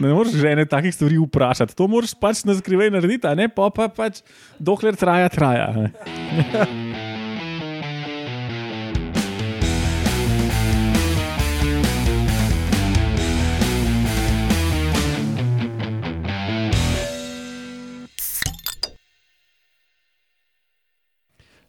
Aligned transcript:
Ne 0.00 0.14
moreš 0.14 0.32
žene 0.32 0.64
takih 0.64 0.94
stvari 0.94 1.18
vprašati. 1.20 1.76
To 1.76 1.84
moraš 1.88 2.14
pač 2.16 2.44
na 2.48 2.54
skrivaj 2.56 2.88
narediti, 2.90 3.26
a 3.28 3.34
ne 3.36 3.50
pa, 3.52 3.68
pa 3.68 3.88
pač 3.92 4.22
dokler 4.56 4.96
traja, 4.96 5.28
traja. 5.28 5.68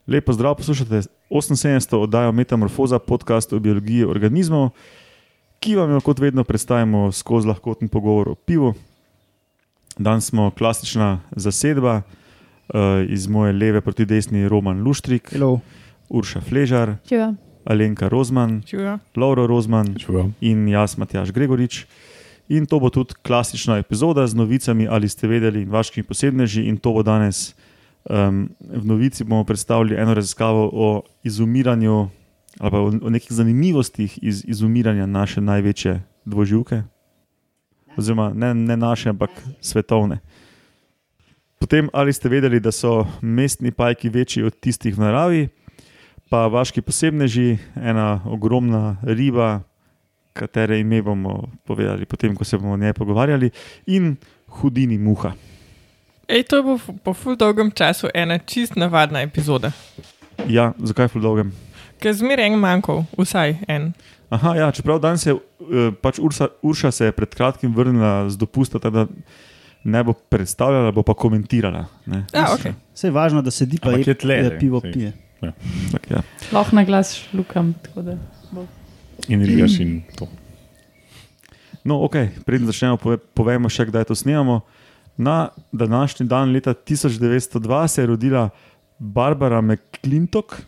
Lepo 0.08 0.34
zdrav, 0.34 0.56
poslušate 0.56 1.04
78. 1.30 1.96
oddajo 2.00 2.32
Metamorfoza, 2.32 3.00
podcast 3.00 3.54
o 3.54 3.60
biologiji 3.60 4.08
organizmov, 4.08 4.72
ki 5.62 5.76
vam 5.78 5.92
jo 5.94 6.00
kot 6.02 6.20
vedno 6.20 6.44
predstavimo 6.44 7.12
skozi 7.12 7.48
lahkoten 7.48 7.88
pogovor 7.88 8.30
o 8.30 8.36
pivu. 8.36 8.74
Danes 9.98 10.26
smo 10.26 10.50
klasična 10.58 11.20
zasedba, 11.36 12.02
uh, 12.02 12.76
iz 13.08 13.28
moje 13.28 13.54
leve 13.54 13.82
proti 13.82 14.06
desni 14.06 14.50
Roman 14.50 14.82
Luštrik, 14.82 15.30
Hello. 15.32 15.60
Urša 16.10 16.42
Fležar, 16.42 16.96
Čuva. 17.10 17.34
Alenka 17.66 18.08
Rozman, 18.10 18.62
Čuva. 18.66 19.00
Lauro 19.16 19.48
Rozman 19.48 19.96
Čuvam. 20.00 20.34
in 20.42 20.68
jaz, 20.68 20.98
Matjaš 20.98 21.32
Gregorič. 21.32 21.86
In 22.50 22.66
to 22.66 22.80
bo 22.80 22.90
tudi 22.90 23.14
klasična 23.22 23.78
epizoda 23.78 24.28
z 24.28 24.34
novicami, 24.36 24.88
ali 24.90 25.10
ste 25.10 25.28
vedeli, 25.28 25.62
in 25.62 25.70
vaškimi 25.70 26.04
posebneži. 26.04 26.66
In 26.68 26.78
to 26.78 26.92
bo 26.92 27.04
danes 27.04 27.54
um, 28.10 28.50
v 28.60 28.86
novici 28.86 29.24
bomo 29.24 29.44
predstavili 29.44 29.96
eno 29.96 30.14
raziskavo 30.14 30.70
o 30.74 31.02
izumiranju, 31.24 32.10
ali 32.60 32.72
pa 32.72 32.80
o, 32.80 32.92
o 33.02 33.10
nekih 33.10 33.32
zanimivostih 33.32 34.20
iz 34.24 34.44
izumiranja 34.48 35.06
naše 35.06 35.42
največje 35.42 36.02
dvoživke. 36.26 36.84
Oziroma 37.98 38.32
ne, 38.34 38.54
ne 38.54 38.78
naše, 38.78 39.10
ampak 39.10 39.30
svetovne. 39.62 40.20
Potem, 41.60 41.90
ali 41.94 42.14
ste 42.14 42.30
vedeli, 42.30 42.60
da 42.60 42.72
so 42.72 43.06
mestni 43.22 43.72
pajki 43.72 44.10
večji 44.10 44.44
od 44.44 44.56
tistih 44.60 44.96
v 44.98 45.02
naravi, 45.02 45.42
pa 46.30 46.48
vaški 46.48 46.82
posebneži, 46.82 47.58
ena 47.76 48.22
ogromna 48.26 48.98
riba, 49.04 49.62
katere 50.34 50.80
ime 50.80 51.02
bomo 51.02 51.52
povedali, 51.68 52.06
potem, 52.06 52.36
ko 52.36 52.44
se 52.44 52.58
bomo 52.58 52.74
o 52.74 52.78
njej 52.78 52.94
pogovarjali, 52.94 53.52
in 53.86 54.16
hudini 54.48 54.98
muha. 54.98 55.34
Ej, 56.28 56.44
to 56.48 56.64
bo 56.64 56.76
f- 56.80 56.96
po 57.04 57.14
ful 57.14 57.36
dolgem 57.36 57.72
času 57.72 58.08
ena 58.14 58.40
čist 58.40 58.76
navadna 58.80 59.22
epizoda. 59.22 59.72
Ja, 60.48 60.72
zakaj 60.80 61.12
v 61.14 61.22
dolgem? 61.22 61.52
Ker 62.02 62.16
zmeraj 62.18 62.50
en 62.50 62.60
manjkal, 62.60 63.06
vsaj 63.20 63.56
en. 63.70 63.92
Aha, 64.32 64.56
ja, 64.58 64.72
čeprav 64.74 65.02
danes 65.04 65.26
je 65.28 65.36
eh, 65.36 65.92
pač 66.02 66.20
Ursa, 66.24 66.48
Urša 66.66 66.92
se 66.92 67.10
je 67.10 67.16
pred 67.16 67.34
kratkim 67.36 67.74
vrnila 67.76 68.30
z 68.30 68.40
dopusta, 68.42 68.80
tako 68.80 69.04
da 69.04 69.08
ne 69.84 70.04
bo 70.04 70.14
predstavljala, 70.14 70.92
bo 70.92 71.04
pa 71.04 71.14
komentirala. 71.14 71.86
Ne? 72.06 72.26
Ja, 72.34 72.48
ok. 72.54 72.72
Vse 72.94 73.08
je 73.10 73.12
važno, 73.12 73.42
da 73.42 73.52
sedi 73.52 73.80
pa 73.82 73.92
je, 73.92 74.04
je 74.08 74.18
tle, 74.18 74.38
ne, 74.46 74.60
pivo 74.60 74.82
saj. 74.82 74.92
pije. 74.94 75.14
Tak, 75.92 76.12
ja. 76.12 76.22
Lahko 76.54 76.76
na 76.76 76.84
glas 76.86 77.16
šlukam. 77.18 77.74
da. 77.96 78.18
In 79.28 79.42
rigaš 79.46 79.80
in 79.80 80.02
to. 80.18 80.28
No, 81.84 82.04
ok, 82.06 82.16
preden 82.46 82.70
začnemo, 82.70 82.98
pove, 83.02 83.18
povemo 83.18 83.70
še, 83.70 83.88
kdaj 83.90 84.10
to 84.12 84.16
snemamo. 84.16 84.62
Na 85.18 85.50
današnji 85.72 86.28
dan, 86.30 86.54
leta 86.54 86.74
1902, 86.74 87.88
se 87.88 88.02
je 88.02 88.06
rodila 88.06 88.50
Barbara 89.00 89.62
McClintock, 89.62 90.62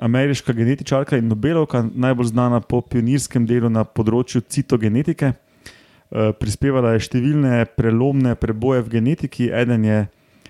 ameriška 0.00 0.52
genetičarka 0.52 1.16
in 1.16 1.28
Nobelovka, 1.28 1.84
najbolj 1.94 2.26
znana 2.26 2.60
po 2.60 2.80
pionirskem 2.80 3.44
delu 3.46 3.68
na 3.68 3.84
področju 3.84 4.40
citogenetike. 4.48 5.32
Eh, 5.32 6.32
Prispevala 6.40 6.94
je 6.96 7.04
številne 7.04 7.66
prelomne 7.76 8.32
preboje 8.40 8.86
v 8.86 8.94
genetiki, 8.96 9.50
eden, 9.52 9.84
je, 9.84 10.00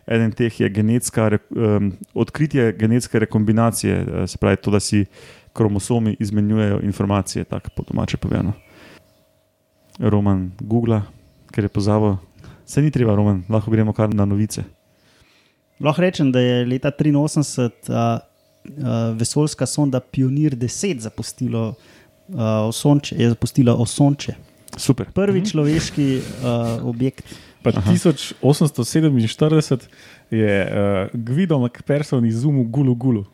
eden 0.07 0.31
teh 0.39 0.61
je 0.63 0.71
genetska, 0.71 1.27
em, 1.35 1.91
odkritje 2.15 2.71
genetske 2.79 3.19
rekombinacije, 3.27 3.97
eh, 4.01 4.27
se 4.31 4.39
pravi 4.39 4.63
to, 4.63 4.71
da 4.71 4.81
si 4.81 5.05
kromosomi 5.53 6.15
izmenjujejo 6.21 6.81
informacije, 6.87 7.45
tako 7.45 7.75
po 7.75 7.85
domače 7.91 8.17
povedano. 8.17 8.55
Roman 9.99 10.53
Google, 10.61 11.03
ker 11.53 11.65
je 11.67 11.69
pozabil. 11.69 12.17
Se 12.65 12.81
ni 12.81 12.91
treba, 12.91 13.17
Roman, 13.19 13.43
lahko 13.51 13.71
gremo 13.71 13.93
kar 13.93 14.15
na 14.15 14.25
novice. 14.25 14.63
Lahko 15.81 16.01
rečem, 16.01 16.31
da 16.33 16.41
je 16.41 16.67
leta 16.67 16.91
1983 16.95 17.59
uh, 17.59 17.67
uh, 17.91 18.30
vesoljska 19.17 19.67
sonda 19.67 20.01
Pionir 20.01 20.57
10 20.57 20.99
zapustilo, 21.01 21.69
uh, 22.29 22.35
osonče, 22.69 23.17
je 23.19 23.29
zapustila 23.29 23.75
Osonče. 23.75 24.35
Super. 24.77 25.07
Prvi 25.15 25.47
človeški 25.47 26.19
uh, 26.19 26.23
objekt. 26.87 27.25
Pa 27.63 27.71
1847 27.71 29.79
je 30.31 30.65
uh, 30.65 30.71
Gvido 31.13 31.59
McPherson 31.59 32.27
izumil 32.27 32.65
gulu 32.65 32.95
gulu, 32.95 33.25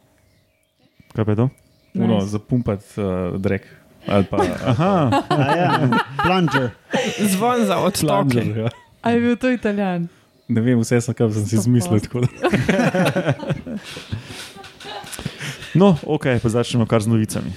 Kaj 1.14 1.24
pa 1.24 1.30
je 1.30 1.36
to? 1.36 1.48
uno 1.94 2.14
Nice. 2.14 2.26
za 2.26 2.38
pumpat 2.38 2.80
uh, 2.96 3.04
drek. 3.40 3.62
Ali 4.06 4.24
pa 4.24 4.36
Aha, 4.66 5.22
A 5.28 5.56
Ja, 5.56 5.88
plunger. 6.22 6.70
Zvon 7.20 7.66
za. 7.66 7.90
Plunger, 8.00 8.58
ja. 8.58 8.68
A 9.02 9.10
je 9.10 9.20
bil 9.20 9.36
to 9.36 9.50
italijan? 9.50 10.08
Ne 10.48 10.60
vem, 10.60 10.80
vse 10.80 11.00
sem, 11.00 11.14
kar 11.14 11.32
sem 11.32 11.46
si 11.46 11.56
izmislil. 11.56 12.00
no, 15.74 15.98
ok, 16.02 16.38
pa 16.42 16.48
začnemo 16.48 16.86
kar 16.86 17.02
z 17.02 17.08
novicami. 17.10 17.50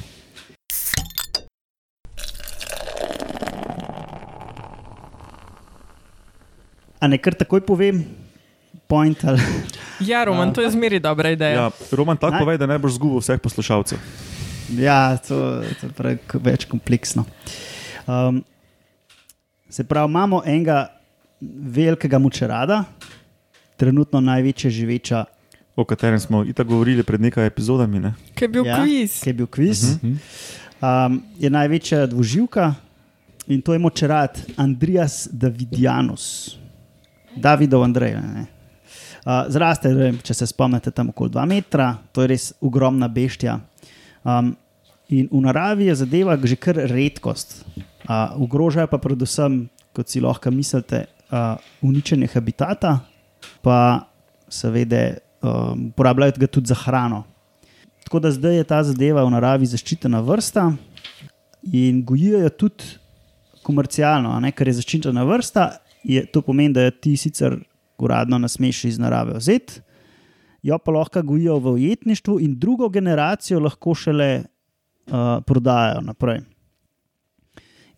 A 6.99 7.07
ne 7.07 7.17
kar 7.17 7.35
takoj 7.35 7.63
povem, 7.63 8.03
point 8.87 9.19
ali. 9.23 9.39
Ja, 9.99 10.23
Roman, 10.23 10.51
to 10.55 10.61
je 10.63 10.71
zmeraj 10.71 10.99
dobra 10.99 11.31
ideja. 11.31 11.67
Ja, 11.67 11.71
Roman, 11.91 12.17
tako 12.17 12.35
Naj- 12.35 12.43
povej, 12.43 12.57
da 12.59 12.67
ne 12.67 12.79
boš 12.79 12.95
zgubil 12.99 13.19
vseh 13.19 13.39
poslušalcev. 13.39 13.99
Ja, 14.75 15.17
to, 15.17 15.63
to 15.79 15.87
je 15.87 15.93
prav 15.95 16.39
več 16.43 16.67
kompleksno. 16.69 17.25
Um, 18.07 18.43
se 19.69 19.83
pravi, 19.83 20.09
imamo 20.11 20.41
enega 20.45 20.87
velikega 21.41 22.19
mučerada, 22.19 22.83
trenutno 23.79 24.19
največja 24.21 24.71
živeča, 24.71 25.23
O 25.79 25.85
katerem 25.87 26.19
smo 26.19 26.43
itak 26.43 26.67
govorili 26.67 27.03
pred 27.07 27.21
nekaj 27.23 27.47
epizodami. 27.47 27.99
Ne? 28.03 28.13
Ker 28.35 28.49
je 28.49 28.51
bil 28.51 28.65
Ja. 28.67 28.81
kviz. 28.83 29.21
ki 29.23 29.29
je 29.29 29.33
bil 29.33 29.47
kviz. 29.47 29.83
Uh. 29.83 30.03
-huh. 30.03 31.07
um, 31.07 31.23
je 31.39 31.49
največja 31.49 32.05
dvoživka 32.05 32.73
in 33.47 33.61
to 33.61 33.73
je 33.73 33.79
močerad 33.79 34.41
Andrijas 34.57 35.27
Davidianus, 35.31 36.57
Davidov 37.35 37.83
Andrej. 37.83 38.13
ne. 38.13 38.45
Uh, 39.25 39.45
zraste, 39.47 40.13
če 40.23 40.33
se 40.33 40.47
spomnite, 40.47 40.91
tam 40.91 41.09
okoli 41.09 41.29
2 41.29 41.45
metra, 41.45 41.97
to 42.11 42.21
je 42.21 42.27
res 42.27 42.53
ogromna 42.61 43.07
beštja. 43.07 43.59
Um, 44.23 44.55
in 45.09 45.27
v 45.31 45.41
naravi 45.41 45.85
je 45.85 45.95
zadeva 45.95 46.37
že 46.43 46.55
kar 46.55 46.75
redkost. 46.75 47.65
Uh, 48.09 48.41
ogrožajo 48.41 48.87
pa 48.87 48.97
predvsem, 48.97 49.69
kot 49.93 50.09
si 50.09 50.19
lahko 50.21 50.51
mislite, 50.51 51.05
uh, 51.31 51.55
uničenje 51.81 52.27
habitata, 52.33 52.99
pa 53.61 54.07
seveda 54.49 55.19
um, 55.41 55.89
uporabljajo 55.89 56.37
ga 56.37 56.47
tudi 56.47 56.67
za 56.67 56.75
hrano. 56.75 57.23
Tako 58.03 58.19
da 58.19 58.31
zdaj 58.31 58.55
je 58.57 58.63
ta 58.63 58.83
zadeva 58.83 59.23
v 59.23 59.33
naravi 59.35 59.67
zaščitena 59.69 60.21
vrsta 60.25 60.71
in 61.73 62.03
gojijo 62.05 62.39
jo 62.41 62.49
tudi 62.49 62.95
komercialno, 63.63 64.33
ne, 64.41 64.51
ker 64.51 64.67
je 64.67 64.79
zaščitena 64.79 65.23
vrsta. 65.27 65.69
Je, 66.03 66.23
to 66.31 66.41
pomeni, 66.41 66.73
da 66.73 66.87
jo 66.87 66.95
ti 66.95 67.17
sicer 67.19 67.57
uradno 67.99 68.39
ne 68.39 68.47
smeš 68.49 68.85
iz 68.87 68.99
narave 68.99 69.35
vzeti, 69.37 69.81
jo 70.63 70.77
pa 70.79 70.91
lahko 70.95 71.21
gojijo 71.23 71.57
v 71.59 71.73
ujetništvu 71.75 72.39
in 72.39 72.55
drugo 72.59 72.89
generacijo 72.89 73.59
lahko 73.59 73.93
šele 73.95 74.29
uh, 74.39 75.43
prodajajo 75.45 76.01
naprej. 76.07 76.41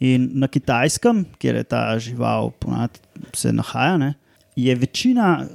In 0.02 0.32
na 0.42 0.48
kitajskem, 0.50 1.26
kjer 1.38 1.62
je 1.62 1.64
ta 1.64 1.84
žival 2.02 2.50
ponad, 2.60 2.98
se 3.38 3.54
nahaja, 3.54 3.98
ne, 4.02 4.14
je 4.56 4.76
večina 4.76 5.46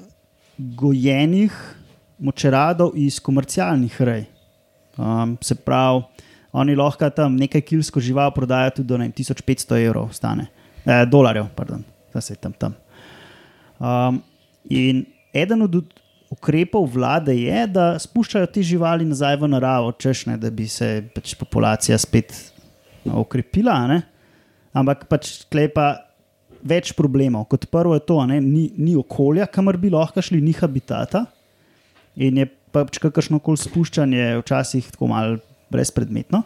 gojenih 0.59 1.76
močeradov 2.19 2.95
iz 2.97 3.21
komercialnih 3.21 4.01
rej. 4.01 4.25
Um, 4.97 5.37
se 5.41 5.55
pravi, 5.55 6.03
oni 6.57 6.77
lahko 6.77 7.11
tam 7.13 7.37
nekaj 7.37 7.61
kilsko 7.61 8.01
žival 8.01 8.31
prodajajo 8.33 8.79
tudi 8.79 8.89
do 8.89 8.97
vem, 8.97 9.13
1500 9.13 9.83
evrov, 9.85 10.09
stane, 10.17 10.47
eh, 10.87 11.05
dolarjev, 11.07 11.51
pardon, 11.57 11.85
da 12.15 12.21
se 12.21 12.37
tam 12.37 12.53
tam. 12.53 12.75
Um, 13.79 14.23
in 14.71 15.05
eden 15.35 15.63
od 15.63 15.85
ukrepov 16.31 16.89
vlade 16.95 17.35
je, 17.37 17.67
da 17.67 17.99
spuščajo 18.01 18.49
te 18.51 18.63
živali 18.65 19.05
nazaj 19.05 19.37
v 19.37 19.51
naravo, 19.53 19.93
češne, 19.93 20.39
da 20.41 20.51
bi 20.51 20.69
se 20.69 21.05
pač 21.15 21.35
populacija 21.39 21.99
spet 21.99 22.33
no, 23.05 23.21
okrepila. 23.21 23.87
ne. 23.87 24.03
Ampak 24.77 25.07
pač 25.09 25.45
klepa 25.53 25.95
več 26.67 26.93
problemov. 26.97 27.47
Kot 27.53 27.69
prvo 27.73 27.95
je 27.97 28.03
to, 28.05 28.19
a 28.21 28.27
ne, 28.29 28.41
ni, 28.41 28.71
ni 28.77 28.97
okolja, 28.99 29.47
kamor 29.47 29.79
bi 29.81 29.93
lahko 29.93 30.25
šli, 30.25 30.41
ni 30.43 30.53
habitata. 30.57 31.27
In 32.17 32.39
je 32.41 32.47
pač 32.73 33.01
kakršno 33.01 33.41
koli 33.45 33.61
spuščanje 33.61 34.37
včasih 34.41 34.93
tako 34.95 35.11
malo 35.13 35.39
brezpredmetno. 35.73 36.43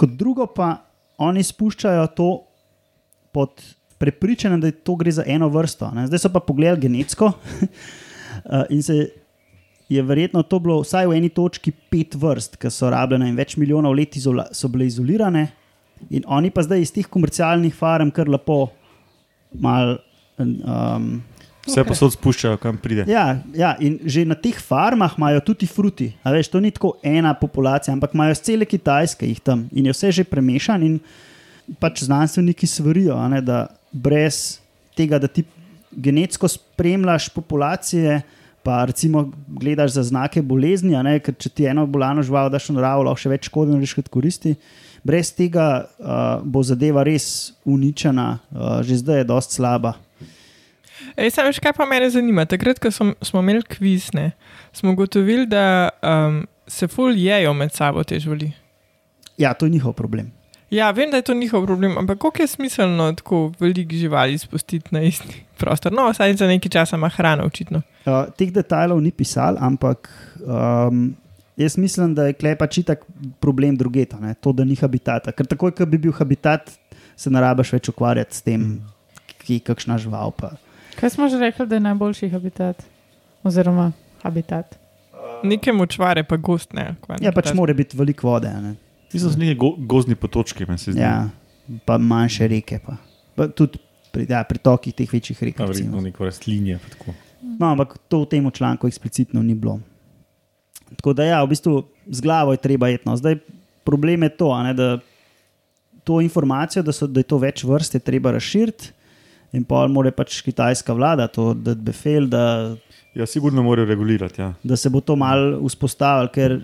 Kot 0.00 0.16
drugo 0.18 0.48
pa 0.50 0.74
oni 1.22 1.44
spuščajo 1.44 2.06
to 2.16 2.28
pod 3.32 3.62
prepričana, 4.02 4.58
da 4.58 4.72
to 4.72 4.96
gre 4.98 5.12
za 5.14 5.24
eno 5.26 5.48
vrsto. 5.52 5.90
Ne. 5.94 6.08
Zdaj 6.10 6.24
so 6.24 6.32
pa 6.34 6.42
pogledali 6.42 6.82
genetsko 6.88 7.30
uh, 7.30 8.64
in 8.74 8.82
se 8.82 8.98
je 9.92 10.02
verjetno 10.02 10.42
to 10.42 10.58
bilo 10.58 10.80
vsaj 10.82 11.06
v 11.06 11.18
eni 11.18 11.28
točki 11.28 11.72
pet 11.92 12.16
vrst, 12.18 12.56
ki 12.60 12.70
so 12.72 12.90
rabljene 12.90 13.28
in 13.28 13.36
več 13.36 13.58
milijonov 13.60 13.94
let 13.96 14.16
izola, 14.16 14.48
so 14.56 14.70
bile 14.72 14.88
izolirane, 14.88 15.46
in 16.10 16.24
oni 16.26 16.50
pa 16.50 16.64
zdaj 16.64 16.80
iz 16.80 16.92
teh 16.94 17.08
komercialnih 17.08 17.74
farm 17.76 18.10
kar 18.10 18.30
lepo 18.32 18.64
mal. 19.52 19.98
Um, 20.40 21.20
Vse 21.62 21.78
Okej. 21.78 21.88
posod 21.92 22.14
spuščajo, 22.16 22.58
kam 22.58 22.78
pride. 22.82 23.04
Ja, 23.06 23.38
ja, 23.54 23.76
in 23.78 24.00
že 24.02 24.24
na 24.26 24.34
teh 24.34 24.56
farmah 24.58 25.14
imajo 25.14 25.44
tudi 25.52 25.68
fruti. 25.70 26.08
A 26.26 26.32
Veš, 26.34 26.50
to 26.50 26.58
ni 26.60 26.72
tako 26.74 26.96
ena 27.06 27.34
populacija, 27.38 27.94
ampak 27.94 28.16
imajo 28.16 28.34
cele 28.42 28.66
Kitajske 28.66 29.28
jih 29.28 29.38
tam 29.40 29.68
in 29.70 29.86
je 29.86 29.94
vse 29.94 30.10
že 30.18 30.24
premešan. 30.26 30.82
In 30.82 30.98
pač 31.78 32.02
znanstveniki 32.02 32.66
svarijo, 32.66 33.14
ne, 33.30 33.38
da 33.40 33.68
brez 33.92 34.58
tega, 34.98 35.22
da 35.22 35.30
ti 35.30 35.44
genetsko 35.92 36.48
spremljaš 36.48 37.28
populacije, 37.28 38.22
pa 38.62 38.84
recimo 38.84 39.30
gledaš 39.46 39.90
za 39.90 40.02
znake 40.02 40.42
bolezni, 40.42 40.96
ne, 41.02 41.18
ker 41.22 41.34
če 41.34 41.48
ti 41.50 41.66
eno 41.66 41.86
bolano 41.86 42.22
žival 42.22 42.50
daš 42.50 42.70
v 42.70 42.78
naravo, 42.78 43.06
lahko 43.06 43.22
še 43.22 43.32
več 43.32 43.50
škode 43.50 43.74
narediš 43.74 43.96
kot 43.98 44.10
koristi. 44.10 44.54
Brez 45.02 45.32
tega 45.34 45.66
uh, 45.82 46.42
bo 46.42 46.62
zadeva 46.62 47.02
res 47.06 47.52
uničena, 47.66 48.38
uh, 48.50 48.78
že 48.86 49.02
zdaj 49.02 49.22
je 49.22 49.30
dosti 49.30 49.58
slaba. 49.58 49.96
Ej, 51.16 51.30
sam 51.30 51.48
veš, 51.48 51.60
kaj 51.62 51.74
pa 51.76 51.86
mene 51.88 52.10
zanima. 52.10 52.44
Takrat, 52.48 52.80
ko 52.82 52.90
smo, 52.90 53.12
smo 53.22 53.40
imeli 53.40 53.62
kvizne, 53.62 54.30
smo 54.72 54.92
ugotovili, 54.92 55.46
da 55.46 55.90
um, 56.02 56.42
se 56.66 56.88
ful 56.88 57.16
jejo 57.16 57.54
med 57.54 57.72
sabo 57.72 58.04
te 58.04 58.20
živali. 58.20 58.52
Ja, 59.38 59.54
to 59.54 59.66
je 59.66 59.70
njihov 59.70 59.92
problem. 59.92 60.30
Ja, 60.72 60.90
vem, 60.90 61.10
da 61.10 61.18
je 61.20 61.26
to 61.28 61.34
njihov 61.34 61.66
problem, 61.66 61.98
ampak 61.98 62.18
koliko 62.18 62.42
je 62.42 62.46
smiselno 62.46 63.12
tako 63.12 63.52
veliko 63.60 63.94
živali 63.94 64.38
spustiti 64.38 64.88
na 64.90 65.02
isti 65.02 65.42
prostor? 65.58 65.92
No, 65.92 66.08
vsaj 66.10 66.34
za 66.40 66.46
nekaj 66.46 66.70
časa 66.70 66.96
ima 66.96 67.08
hrano, 67.08 67.44
očitno. 67.44 67.82
Uh, 68.06 68.24
teh 68.36 68.52
detajlov 68.52 69.02
ni 69.02 69.10
pisal, 69.12 69.56
ampak 69.60 70.08
um, 70.40 71.10
jaz 71.56 71.76
mislim, 71.76 72.14
da 72.14 72.26
je 72.26 72.32
klepa 72.32 72.66
čitak 72.66 73.04
problem 73.40 73.76
drugeta, 73.76 74.16
ne? 74.20 74.34
to, 74.34 74.52
da 74.52 74.64
ni 74.64 74.76
habitata. 74.80 75.32
Ker 75.32 75.46
takoj, 75.46 75.74
ko 75.76 75.86
bi 75.86 75.98
bil 75.98 76.12
habitat, 76.16 76.72
se 77.16 77.30
ne 77.30 77.40
rabiš 77.40 77.72
več 77.76 77.92
ukvarjati 77.92 78.36
s 78.36 78.42
tem, 78.42 78.80
ki 79.44 79.60
je 79.60 79.66
kakšna 79.68 79.98
žival. 80.00 80.32
Pa. 80.32 80.54
Kaj 81.00 81.10
smo 81.10 81.28
že 81.28 81.38
rekli, 81.38 81.66
da 81.66 81.78
je 81.78 81.80
najboljši 81.80 82.28
habitat? 82.28 82.82
Oziroma 83.42 83.92
habitat. 84.22 84.78
Neke 85.42 85.72
močvare, 85.72 86.22
pa 86.24 86.36
gost 86.36 86.72
ne. 86.72 86.94
Ja, 87.20 87.32
pač 87.32 87.50
habitat. 87.50 87.54
mora 87.58 87.74
biti 87.74 87.96
veliko 87.96 88.28
vode. 88.28 88.48
a 88.48 88.60
Ne? 88.60 88.74
Niso 89.12 89.28
z 89.28 89.36
neki 89.36 89.54
go, 89.60 89.74
gozdni 89.76 90.14
potočki, 90.14 90.64
meni 90.68 90.78
se 90.78 90.92
zdi. 90.92 91.00
Ja, 91.00 91.28
pa 91.84 91.98
manjše 91.98 92.48
reke. 92.48 92.78
Pa. 92.86 92.96
Pa 93.36 93.48
tudi 93.48 93.80
pri 94.12 94.26
ja, 94.28 94.44
pritokih 94.44 94.94
teh 94.94 95.12
večjih 95.12 95.42
rek. 95.42 95.58
Verjetno 95.58 96.00
neko 96.00 96.24
rastlinje. 96.24 96.78
pa 96.78 96.96
tako. 96.96 97.14
No, 97.42 97.72
ampak 97.72 97.96
to 98.08 98.22
v 98.22 98.30
tem 98.30 98.50
članku 98.50 98.86
eksplicitno 98.86 99.42
ni 99.42 99.54
bilo. 99.54 99.80
Tako 100.96 101.12
da, 101.12 101.24
ja, 101.24 101.42
v 101.44 101.50
bistvu 101.52 101.82
z 102.06 102.20
glavo 102.20 102.52
je 102.52 102.60
treba 102.60 102.88
etno. 102.92 103.16
Zdaj, 103.16 103.40
problem 103.84 104.22
je 104.22 104.36
to, 104.36 104.52
a 104.52 104.62
ne, 104.62 104.74
da 104.74 104.98
to 106.04 106.20
informacijo, 106.20 106.82
da, 106.82 106.92
so, 106.92 107.06
da 107.06 107.20
je 107.20 107.28
to 107.28 107.38
več 107.38 107.64
vrst, 107.64 107.94
je 107.94 108.04
treba 108.04 108.32
razširiti. 108.36 108.92
In 109.52 109.64
pa 109.68 109.84
mora 109.88 110.12
pač 110.14 110.40
kitajska 110.44 110.94
vlada 110.96 111.28
to 111.28 111.52
dati 111.54 111.80
befel, 111.84 112.28
da, 112.32 112.74
Ja, 113.14 113.26
sigurno 113.26 113.62
morajo 113.62 113.86
regulirati. 113.86 114.40
Ja. 114.40 114.54
da 114.62 114.76
se 114.76 114.90
bo 114.90 115.00
to 115.00 115.16
mal 115.16 115.60
vzpostavilo, 115.60 116.30
ker 116.32 116.62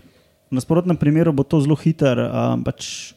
v 0.49 0.57
nasprotnem 0.57 0.97
primeru 0.97 1.33
bo 1.33 1.45
to 1.45 1.61
zelo 1.61 1.77
hiter. 1.77 2.17
Um, 2.25 2.63
pač 2.65 3.13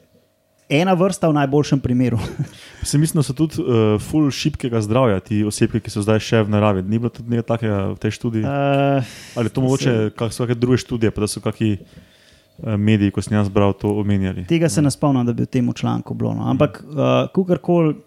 ena 0.71 0.93
vrsta 0.95 1.29
v 1.31 1.35
najboljšem 1.39 1.79
primeru. 1.79 2.19
Se 2.83 2.97
mislim, 2.97 3.19
da 3.19 3.23
so 3.23 3.33
tudi 3.35 3.59
uh, 3.61 3.95
full 4.01 4.31
šibkega 4.31 4.81
zdravja 4.81 5.19
ti 5.19 5.43
osebki, 5.43 5.79
ki 5.83 5.91
so 5.91 6.03
zdaj 6.03 6.19
še 6.23 6.43
v 6.47 6.51
naravi. 6.51 6.83
Ni 6.87 6.99
bilo 6.99 7.11
tudi 7.11 7.31
nekaj 7.31 7.47
takega 7.47 7.79
v 7.91 7.97
tej 7.99 8.15
študiji. 8.15 8.43
Uh, 8.47 9.11
Ali 9.35 9.51
to 9.51 9.63
mogoče, 9.63 9.93
kak 10.15 10.31
so 10.31 10.47
kakšne 10.47 10.59
druge 10.59 10.79
študije, 10.81 11.11
pa 11.11 11.23
da 11.23 11.27
so 11.27 11.43
kakšni 11.43 11.75
uh, 11.77 12.79
mediji, 12.79 13.11
ko 13.11 13.23
sem 13.23 13.35
jaz 13.35 13.51
bral, 13.51 13.75
to 13.75 13.91
omenjali. 14.01 14.47
Tega 14.49 14.71
se 14.71 14.81
ne 14.81 14.91
spomnim, 14.91 15.27
da 15.27 15.35
bi 15.35 15.43
v 15.47 15.51
tem 15.51 15.67
članku 15.75 16.15
bilo. 16.15 16.33
No. 16.39 16.47
Ampak, 16.51 16.79
uh, 16.87 17.27
kakorkoli, 17.35 17.99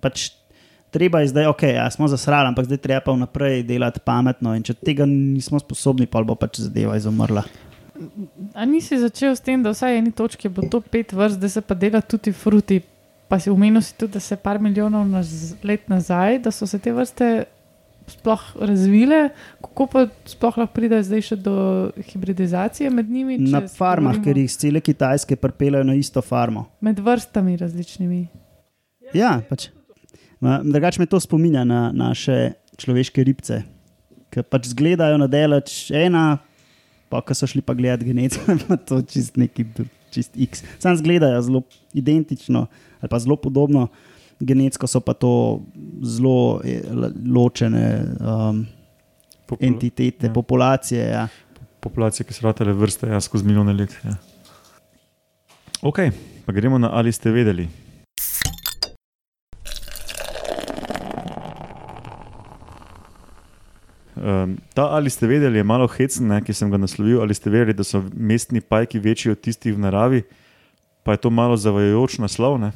pač 0.00 0.30
treba 0.90 1.20
je 1.20 1.28
zdaj, 1.32 1.46
ok, 1.46 1.62
ja, 1.62 1.90
smo 1.90 2.08
zasrali, 2.08 2.48
ampak 2.48 2.68
zdaj 2.68 2.80
treba 2.84 3.00
pa 3.00 3.12
vnaprej 3.12 3.62
delati 3.68 4.00
pametno. 4.04 4.54
In 4.56 4.62
če 4.66 4.74
tega 4.74 5.06
nismo 5.08 5.60
sposobni, 5.62 6.06
pa 6.06 6.22
bo 6.24 6.36
pač 6.38 6.62
zadeva 6.64 6.96
izumrla. 6.96 7.44
A 8.54 8.64
nisi 8.64 8.98
začel 8.98 9.34
s 9.34 9.42
tem, 9.42 9.62
da 9.62 9.74
vsaj 9.74 9.98
eni 9.98 10.12
točki 10.14 10.48
bo 10.48 10.62
to 10.70 10.80
pet 10.80 11.12
vrst, 11.12 11.40
da 11.40 11.50
se 11.50 11.62
pa 11.62 11.74
dela 11.74 12.00
tudi 12.00 12.32
fruti. 12.32 12.80
Pa 13.28 13.36
si 13.42 13.50
umenil 13.52 13.82
si 13.84 13.92
tudi, 13.98 14.14
da 14.16 14.20
se 14.24 14.38
par 14.40 14.60
milijonov 14.62 15.04
naz, 15.08 15.54
let 15.66 15.88
nazaj, 15.90 16.38
da 16.46 16.52
so 16.54 16.66
se 16.66 16.78
te 16.80 16.94
vrste 16.94 17.44
sploh 18.08 18.40
razvile, 18.60 19.28
kako 19.60 19.86
pa 19.92 20.06
sploh 20.24 20.56
lahko 20.62 20.72
pride 20.72 21.02
zdaj 21.04 21.24
še 21.26 21.36
do 21.36 21.56
hibridizacije 22.08 22.88
med 22.90 23.10
njimi? 23.10 23.36
Na 23.52 23.66
farmah, 23.68 24.16
govorimo 24.16 24.24
ker 24.24 24.40
jih 24.40 24.54
cele 24.62 24.80
Kitajske 24.80 25.36
pripeljajo 25.36 25.90
na 25.90 25.98
isto 25.98 26.22
farmo. 26.24 26.64
Med 26.80 27.02
vrstami 27.04 27.58
različnimi. 27.60 28.22
Ja, 29.12 29.40
pač. 29.48 29.68
Drugače 30.40 31.02
me 31.02 31.06
to 31.06 31.20
spominja 31.20 31.64
na 31.64 31.90
naše 31.94 32.52
človeške 32.78 33.24
ribce, 33.24 33.62
ki 34.30 34.44
pač 34.46 34.70
izgledajo 34.70 35.18
na 35.18 35.26
delač 35.26 35.90
ena, 35.90 36.38
pa 37.10 37.20
ko 37.24 37.34
so 37.34 37.48
šli 37.48 37.62
pa 37.64 37.74
gledati 37.74 38.06
genetsko, 38.06 38.54
pa 38.68 38.78
to 38.78 39.00
čist 39.02 39.36
neki 39.40 39.66
čist 40.14 40.36
X. 40.38 40.62
Sam 40.78 40.94
izgledajo 40.94 41.42
zelo 41.42 41.62
identično 41.92 42.66
ali 43.00 43.10
pa 43.10 43.18
zelo 43.18 43.36
podobno, 43.36 43.88
genetsko 44.40 44.86
so 44.86 45.00
pa 45.00 45.14
to 45.14 45.62
zelo 46.02 46.60
lo- 46.90 47.12
ločene 47.34 47.84
um, 48.20 48.66
Popula 49.48 49.68
entitete, 49.68 50.26
ja. 50.26 50.32
populacije. 50.32 51.04
Ja. 51.08 51.28
populacije, 51.80 52.26
ki 52.26 52.34
so 52.34 52.44
ratele 52.44 52.72
vrste 52.72 53.08
ja, 53.08 53.20
skozi 53.20 53.46
milijone 53.46 53.72
let. 53.72 53.94
Ja. 54.04 54.16
Ok, 55.82 55.98
pa 56.44 56.52
gremo 56.52 56.78
na 56.78 56.90
ali 56.92 57.12
ste 57.12 57.30
vedeli. 57.30 57.68
Um, 64.18 64.56
ta 64.74 64.88
ali 64.96 65.10
ste 65.10 65.26
vedeli 65.26 65.58
je 65.58 65.64
malo 65.64 65.86
hecen, 65.88 66.32
ki 66.44 66.54
sem 66.54 66.70
ga 66.70 66.78
naslovil. 66.78 67.20
Ali 67.22 67.34
ste 67.34 67.50
vedeli, 67.50 67.76
da 67.76 67.86
so 67.86 68.02
mestni 68.14 68.60
pajki 68.60 68.98
večji 68.98 69.32
od 69.32 69.40
tistih 69.40 69.76
v 69.76 69.84
naravi, 69.86 70.22
pa 71.02 71.14
je 71.14 71.22
to 71.22 71.30
malo 71.30 71.56
zavajajoč 71.56 72.18
naslov. 72.18 72.58
Ne? 72.58 72.72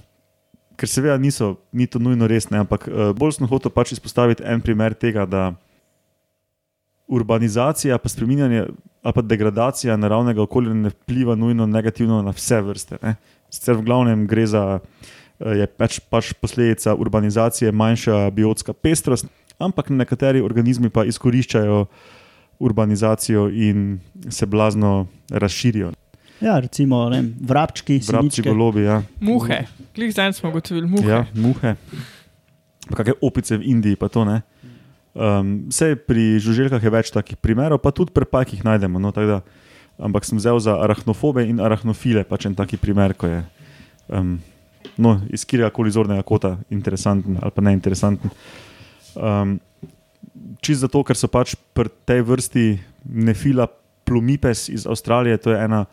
Ker 0.78 0.88
seveda 0.88 1.18
niso, 1.18 1.56
ni 1.72 1.86
to 1.86 1.98
nujno 1.98 2.30
res, 2.30 2.48
ne, 2.50 2.62
ampak 2.62 2.86
uh, 2.88 3.10
bolj 3.16 3.36
sem 3.36 3.50
hotel 3.50 3.74
pač 3.74 3.92
izpostaviti 3.92 4.46
en 4.46 4.62
primer 4.64 4.94
tega, 4.94 5.26
da 5.26 5.52
urbanizacija, 7.12 7.98
pa 7.98 8.08
spreminjanje 8.08 8.67
ali 9.02 9.14
pa 9.14 9.22
degradacija 9.22 9.96
naravnega 9.96 10.43
okolja 10.43 10.74
ne 10.74 10.88
vpliva 10.88 11.34
nujno 11.34 11.67
negativno 11.67 12.22
na 12.22 12.31
vse 12.31 12.60
vrste. 12.62 12.98
Ne. 13.02 13.17
Sicer 13.50 13.74
v 13.76 13.82
glavnem 13.82 14.26
gre 14.31 14.46
za 14.46 14.62
eh, 14.78 15.58
je 15.58 15.67
pač, 15.67 15.98
pač 16.10 16.32
posledica 16.38 16.94
urbanizacije 16.94 17.72
manjša 17.72 18.31
biotska 18.31 18.72
pestrost, 18.72 19.26
ampak 19.62 19.90
nekateri 19.94 20.42
organizmi 20.44 20.90
pa 20.90 21.04
izkoriščajo 21.08 21.86
urbanizacijo 22.62 23.48
in 23.50 24.00
se 24.31 24.46
blazno 24.46 25.06
razširijo. 25.31 25.92
Ja, 26.42 26.58
recimo 26.58 27.04
ne, 27.10 27.20
vem, 27.20 27.34
vrabčki, 27.40 28.00
siničke. 28.02 28.48
golobi, 28.50 28.82
ja. 28.82 29.02
Muhe. 29.20 29.62
Glih 29.94 30.10
zdaj 30.10 30.32
smo 30.38 30.50
ugotovili 30.50 30.88
muhe. 30.90 31.06
Ja, 31.06 31.24
muhe. 31.34 31.76
Pa 32.90 32.98
kakšne 32.98 33.14
opice 33.22 33.58
v 33.58 33.70
Indiji, 33.70 33.98
pa 33.98 34.10
to 34.10 34.26
ne. 34.26 34.42
Um, 35.12 35.69
vse 35.70 35.94
pri 35.94 36.40
žuželkah 36.42 36.82
je 36.82 36.90
več 36.90 37.12
takih 37.14 37.38
primerov, 37.38 37.82
pa 37.84 37.92
tudi 37.94 38.14
pri 38.14 38.26
pajkih 38.26 38.64
najdemo. 38.66 38.98
No, 38.98 39.12
da, 39.14 39.42
ampak 40.02 40.26
sem 40.26 40.40
vzel 40.40 40.58
za 40.58 40.78
arahnofobe 40.82 41.44
in 41.46 41.62
arachnofile, 41.62 42.24
pač 42.26 42.48
en 42.50 42.58
taki 42.58 42.81
primer, 42.81 43.14
ko 43.14 43.31
je 43.31 43.42
um, 44.10 44.40
no, 44.98 45.20
iz 45.31 45.44
kjerkoli 45.46 45.92
zornega 45.94 46.24
kota 46.26 46.56
interesanten 46.70 47.38
ali 47.38 47.54
pa 47.54 47.62
neinteresanten. 47.62 48.32
Um, 49.16 49.60
Čisto 50.62 50.86
zato, 50.86 51.02
ker 51.04 51.19
so 51.19 51.28
pač 51.28 51.54
pri 51.76 51.90
tej 52.06 52.22
vrsti 52.24 52.64
nefila 53.04 53.66
plumipes 54.06 54.69
iz 54.72 54.86
Avstralije, 54.88 55.38
to 55.38 55.52
je 55.52 55.58
ena 55.58 55.84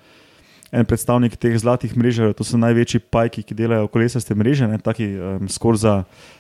en 0.70 0.86
predstavnik 0.86 1.34
teh 1.38 1.58
zlatih 1.58 1.96
mrež, 1.98 2.38
to 2.38 2.46
so 2.46 2.58
največji 2.62 3.02
pajki, 3.10 3.42
ki 3.42 3.58
delajo 3.58 3.90
kolesaste 3.90 4.38
mreže, 4.38 4.70
ne, 4.70 4.78
taki 4.78 5.18
um, 5.18 5.50
skoraj 5.50 5.82
za 5.82 5.94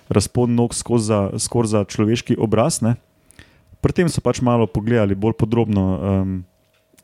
razpon 0.09 0.53
nog, 0.53 0.77
skoraj 0.77 1.05
za, 1.05 1.19
skor 1.41 1.65
za 1.65 1.81
človeški 1.85 2.37
obraz. 2.37 2.81
Ne. 2.85 2.93
Pri 3.81 3.95
tem 3.95 4.09
so 4.11 4.21
pač 4.21 4.41
malo 4.45 4.69
pogledali 4.69 5.17
bolj 5.17 5.33
podrobno, 5.39 5.83
um, 5.97 6.35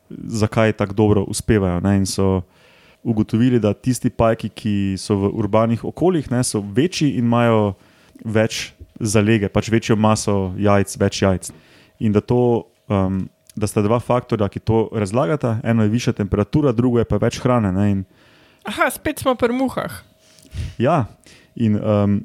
zakaj 0.06 0.78
tako 0.78 0.94
dobro 0.94 1.26
uspevajo. 1.26 1.82
Ne, 1.82 1.96
in 1.98 2.06
so 2.06 2.46
ugotovili, 3.02 3.58
da 3.62 3.74
tisti 3.74 4.10
pajki, 4.10 4.50
ki 4.50 4.74
so 4.98 5.18
v 5.18 5.34
urbanih 5.34 5.82
okoljih, 5.82 6.30
ne, 6.30 6.46
so 6.46 6.62
večji 6.62 7.18
in 7.18 7.26
imajo 7.26 7.74
več 8.22 8.70
zalege, 9.00 9.48
pač 9.52 9.70
večjo 9.72 9.96
maso 9.96 10.52
jajc, 10.58 10.96
več 11.00 11.22
jajc. 11.22 11.50
In 12.00 12.16
da 12.16 12.24
to. 12.24 12.68
Um, 12.88 13.26
Da 13.56 13.64
sta 13.64 13.80
dva 13.80 13.96
faktorja, 14.04 14.50
ki 14.52 14.60
to 14.60 14.90
razlagata. 14.92 15.54
Eno 15.64 15.80
je 15.86 15.88
višja 15.88 16.12
temperatura, 16.12 16.74
drugo 16.76 16.98
je 17.00 17.06
pa 17.08 17.16
več 17.16 17.38
hrane. 17.40 17.70
Ne? 17.72 17.86
In 17.88 18.02
Aha, 18.68 18.90
spet 18.90 19.22
smo 19.22 19.32
pri 19.38 19.54
muhah. 19.54 19.94
Ja, 20.76 21.06
in 21.54 21.78
um, 21.78 22.18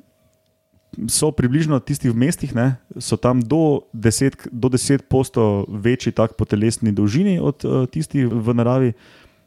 so 1.07 1.29
približno 1.31 1.79
tisti 1.79 2.09
v 2.09 2.17
mestih, 2.17 2.55
ne, 2.57 2.81
so 2.97 3.15
tam 3.15 3.39
do 3.39 3.87
10, 3.93 4.49
do 4.51 4.71
10 4.73 5.05
posto 5.05 5.65
večji 5.69 6.11
tak 6.11 6.35
po 6.35 6.45
telesni 6.49 6.91
dolžini 6.91 7.37
od 7.39 7.63
uh, 7.63 7.85
tistih 7.85 8.27
v 8.27 8.57
naravi, 8.57 8.91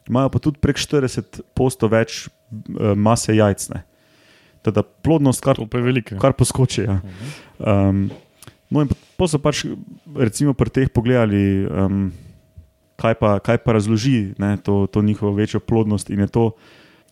imajo 0.07 0.31
pa 0.31 0.39
tudi 0.39 0.61
prek 0.63 0.79
40 0.79 1.43
posto 1.53 1.91
več 1.91 2.25
uh, 2.25 2.95
mase 2.95 3.35
jajc. 3.35 3.69
Ne. 3.75 3.83
Teda 4.65 4.81
plodnost 4.81 5.43
kar, 5.45 5.59
kar 6.17 6.33
poskoči. 6.33 6.87
Ja. 6.87 6.99
Um, 7.61 8.07
no 8.73 8.81
in 8.81 8.89
pa 8.89 9.27
so 9.29 9.37
pač 9.41 9.63
recimo 10.17 10.55
pri 10.57 10.73
teh 10.73 10.89
pogledali, 10.89 11.65
um, 11.69 12.07
kaj, 12.97 13.13
pa, 13.21 13.37
kaj 13.43 13.61
pa 13.61 13.77
razloži 13.77 14.33
ne, 14.41 14.55
to, 14.57 14.85
to 14.89 15.05
njihovo 15.05 15.35
večjo 15.37 15.61
plodnost 15.61 16.09
in 16.09 16.25
je 16.25 16.27
to 16.27 16.45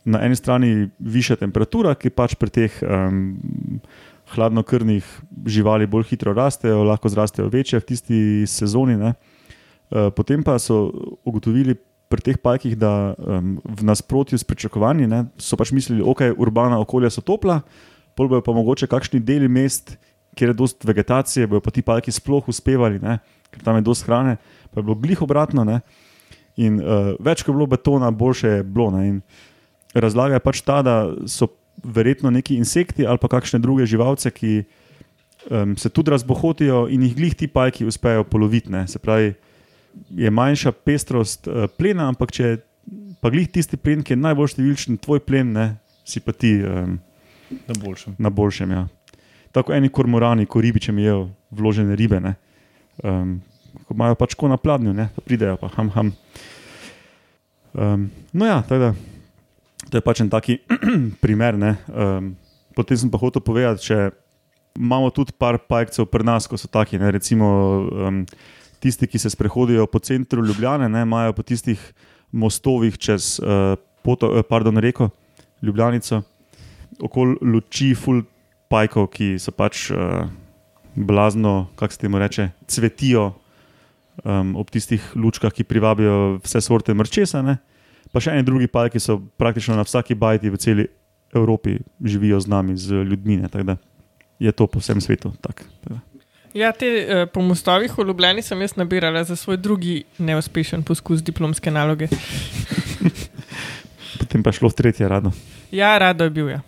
na 0.03 0.19
eni 0.25 0.35
strani 0.35 0.89
višja 0.99 1.37
temperatura, 1.39 1.95
ki 1.95 2.11
pač 2.11 2.35
pri 2.35 2.51
teh 2.51 2.73
um, 2.83 3.79
hladnokrvnih 4.35 5.05
živali 5.47 5.87
bolj 5.87 6.09
hitro 6.11 6.33
rastejo, 6.35 6.83
lahko 6.83 7.11
zrastejo 7.11 7.47
večje 7.51 7.79
v 7.79 7.87
tisti 7.87 8.19
sezoni. 8.49 8.97
Ne. 8.99 9.13
Uh, 9.93 10.09
potem 10.15 10.43
pa 10.43 10.57
so 10.59 10.89
ugotovili 11.23 11.77
pri 12.13 12.21
teh 12.21 12.37
pajkih, 12.37 12.77
da 12.77 13.17
um, 13.17 13.57
v 13.65 13.81
nasprotju 13.89 14.37
s 14.37 14.45
pričakovanji 14.45 15.09
ne, 15.09 15.25
so 15.41 15.57
pač 15.57 15.73
mislili, 15.73 16.05
okay, 16.05 16.29
urbana 16.29 16.77
okolja 16.83 17.09
so 17.09 17.25
topla, 17.25 17.63
pol 18.13 18.29
bojo 18.29 18.45
pa 18.45 18.53
mogoče 18.53 18.85
kakšni 18.91 19.17
deli 19.25 19.49
mest, 19.49 19.95
kjer 20.37 20.53
je 20.53 20.59
dosti 20.61 20.85
vegetacije, 20.85 21.49
bojo 21.49 21.63
pa 21.65 21.73
ti 21.73 21.81
pajki 21.81 22.13
sploh 22.13 22.45
uspevali, 22.53 23.01
ne, 23.01 23.17
ker 23.49 23.65
tam 23.65 23.81
je 23.81 23.87
dosti 23.89 24.05
hrane, 24.05 24.37
pa 24.69 24.81
je 24.81 24.85
bilo 24.85 24.97
glih 25.01 25.25
obratno. 25.25 25.65
Ne, 25.65 25.81
in 26.61 26.77
uh, 26.77 27.15
več 27.17 27.41
kot 27.41 27.53
je 27.53 27.57
bilo 27.57 27.69
betona, 27.73 28.13
boljše 28.13 28.59
je 28.59 28.63
bilo. 28.63 28.91
Ne, 28.93 29.03
in 29.09 29.19
razlaga 29.97 30.37
je 30.37 30.45
pač 30.45 30.61
ta, 30.65 30.81
da 30.85 30.97
so 31.25 31.49
verjetno 31.81 32.29
neki 32.29 32.55
insekti 32.61 33.07
ali 33.09 33.17
pa 33.17 33.29
kakšne 33.31 33.57
druge 33.61 33.89
živalce, 33.89 34.29
ki 34.29 34.61
um, 35.49 35.73
se 35.77 35.89
tudi 35.89 36.13
razbohotijo 36.13 36.85
in 36.93 37.07
jih 37.07 37.17
glih 37.17 37.33
ti 37.37 37.49
pajki 37.49 37.89
uspejo 37.89 38.25
poloviti. 38.29 38.69
Ne. 38.73 38.85
Se 38.87 39.01
pravi, 39.01 39.33
je 40.09 40.29
manjša 40.31 40.71
pestrost 40.71 41.47
uh, 41.47 41.67
plena, 41.77 42.07
ampak 42.11 42.31
če 42.35 42.57
pa 43.23 43.31
glih 43.31 43.47
tisti 43.47 43.77
plen, 43.79 44.01
ki 44.03 44.15
je 44.15 44.19
najbolj 44.19 44.53
številčen, 44.55 44.99
tvoj 44.99 45.21
plen, 45.23 45.53
ne, 45.55 45.67
si 46.03 46.19
pa 46.19 46.33
ti 46.35 46.57
um, 46.59 46.97
Na 47.67 47.75
boljšem. 47.79 48.15
na 48.19 48.29
boljšem. 48.33 48.71
Ja. 48.75 48.83
Tako 49.55 49.75
eni 49.77 49.89
kormorani, 49.93 50.47
ko 50.49 50.59
ribičem 50.63 50.97
jejo 50.99 51.29
vložene 51.53 51.95
ribe. 51.95 52.19
Ne. 52.19 52.33
Um, 53.03 53.37
ko 53.87 53.95
imajo 53.95 54.17
pač 54.19 54.35
ko 54.35 54.49
na 54.51 54.57
pladnju, 54.57 54.93
ne, 54.97 55.07
pa 55.15 55.21
pridejo 55.23 55.55
pa 55.61 55.69
ham, 55.77 55.89
ham. 55.95 56.11
Um, 57.73 58.09
no 58.33 58.45
ja, 58.45 58.59
tako 58.61 58.79
da, 58.81 58.89
to 59.89 59.97
je 59.97 60.03
pač 60.05 60.21
en 60.21 60.29
taki 60.33 60.59
primer. 61.23 61.57
ne. 61.57 61.77
Um, 61.89 62.33
potem 62.75 62.97
sem 62.97 63.09
pa 63.13 63.21
hotel 63.21 63.41
povedati, 63.45 63.85
če 63.87 63.97
imamo 64.75 65.13
tudi 65.13 65.33
par 65.37 65.59
pajkcev 65.69 66.09
pri 66.09 66.25
nas, 66.25 66.49
ko 66.49 66.57
so 66.57 66.67
taki, 66.67 66.97
ne, 66.97 67.11
recimo 67.13 67.47
um, 67.87 68.23
tisti, 68.83 69.07
ki 69.07 69.19
se 69.19 69.31
sprehodijo 69.31 69.87
po 69.87 69.99
centru 70.03 70.43
Ljubljane, 70.45 70.89
ne, 70.91 71.05
imajo 71.07 71.33
po 71.33 71.43
tistih 71.43 71.79
mostovih 72.31 72.97
čez 72.97 73.37
uh, 73.39 73.77
poto, 74.03 74.29
uh, 74.29 74.45
pardon, 74.49 74.77
reko 74.77 75.09
Ljubljanico, 75.63 76.21
okoli 76.99 77.37
luči 77.41 77.93
ful 77.95 78.23
pajkov, 78.71 79.07
ki 79.13 79.35
so 79.39 79.53
pač 79.55 79.87
uh, 79.91 80.25
blazno, 80.95 81.69
kako 81.79 81.93
se 81.93 82.01
temu 82.01 82.19
reče, 82.19 82.49
cvetijo 82.67 83.31
um, 84.23 84.55
ob 84.59 84.69
tistih 84.73 85.05
lučkah, 85.15 85.53
ki 85.53 85.63
privabijo 85.63 86.39
vse 86.43 86.61
sorte 86.61 86.93
mrčesa. 86.93 87.41
Ne? 87.45 87.57
Pa 88.13 88.21
še 88.21 88.35
eni 88.35 88.45
drugi 88.45 88.67
pajki 88.67 89.01
so 89.01 89.17
praktično 89.39 89.77
na 89.79 89.87
vsaki 89.87 90.17
bajti 90.19 90.53
v 90.53 90.61
celi 90.61 90.87
Evropi 91.33 91.79
živijo 92.03 92.39
z 92.43 92.51
nami, 92.51 92.77
z 92.77 93.05
ljudmi. 93.09 93.41
ne, 93.41 93.49
tako 93.49 93.73
da 93.73 93.77
Je 94.39 94.51
to 94.51 94.67
po 94.67 94.79
vsem 94.79 95.01
svetu. 95.01 95.31
Tak, 95.41 95.63
tako. 95.81 96.12
Ja, 96.53 96.71
te 96.71 96.85
uh, 96.85 97.29
po 97.33 97.41
mostovih 97.41 97.97
v 97.97 98.07
Ljubljani 98.07 98.41
sem 98.41 98.61
jaz 98.61 98.75
nabirala 98.77 99.23
za 99.23 99.35
svoj 99.35 99.57
drugi 99.57 100.03
neuspešen 100.17 100.83
poskus 100.83 101.23
diplomske 101.23 101.71
naloge. 101.71 102.07
Potem 104.19 104.43
pa 104.43 104.51
šlo 104.51 104.69
v 104.69 104.73
tretje 104.73 105.07
rado. 105.09 105.31
Ja, 105.71 105.97
rado 105.97 106.23
je 106.23 106.29
bil. 106.29 106.49
Ja. 106.49 106.61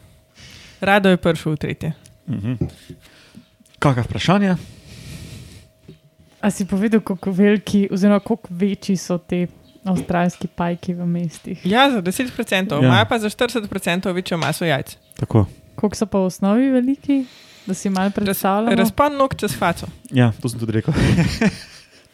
Rado 0.82 1.10
je 1.10 1.18
prišel 1.18 1.52
v 1.54 1.58
tretje. 1.58 1.94
Mhm. 2.30 2.54
Kakšno 3.80 4.04
vprašanje? 4.04 4.56
A 6.42 6.52
si 6.52 6.66
povedal, 6.66 7.00
kako 7.02 7.32
veliki, 7.32 7.88
oziroma 7.92 8.20
kako 8.20 8.48
večji 8.50 8.98
so 8.98 9.18
te 9.18 9.48
avstralski 9.84 10.48
pajki 10.48 10.94
v 10.94 11.06
mestih? 11.06 11.66
Ja, 11.66 11.92
za 11.92 12.02
10%, 12.02 12.74
Ja. 12.74 12.76
ja. 12.76 12.82
imajo 12.82 13.06
pa 13.06 13.20
za 13.20 13.30
40% 13.30 14.14
večjo 14.14 14.38
maso 14.38 14.66
jajc. 14.66 14.98
Tako. 15.18 15.46
Koliko 15.76 15.96
so 15.96 16.06
pa 16.06 16.20
v 16.20 16.26
osnovi 16.26 16.70
veliki, 16.70 17.26
da 17.66 17.74
si 17.74 17.90
malo 17.90 18.10
predstavljamo? 18.10 18.76
Razpon 18.76 19.18
nog 19.18 19.36
čez 19.36 19.58
faco. 19.60 19.88
Ja, 20.12 20.32
to 20.42 20.50
sem 20.50 20.60
tudi 20.60 20.72
rekel. 20.72 20.94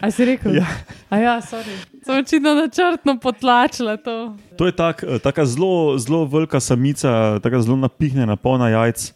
A 0.02 0.10
si 0.12 0.26
rekel? 0.26 0.56
Ja. 0.58 0.66
A 1.10 1.18
ja, 1.22 1.36
sorry. 1.46 1.78
Sem 2.06 2.18
očitno 2.18 2.54
načrtno 2.58 3.20
potlačila 3.22 3.98
to. 3.98 4.34
To 4.58 4.66
je 4.66 4.74
tak, 4.74 5.04
eh, 5.04 5.20
taka 5.20 5.46
zelo, 5.46 5.98
zelo 5.98 6.26
velika 6.26 6.60
samica, 6.60 7.40
tako 7.40 7.62
zelo 7.62 7.78
napihnjena, 7.78 8.36
polna 8.36 8.70
jajc. 8.70 9.14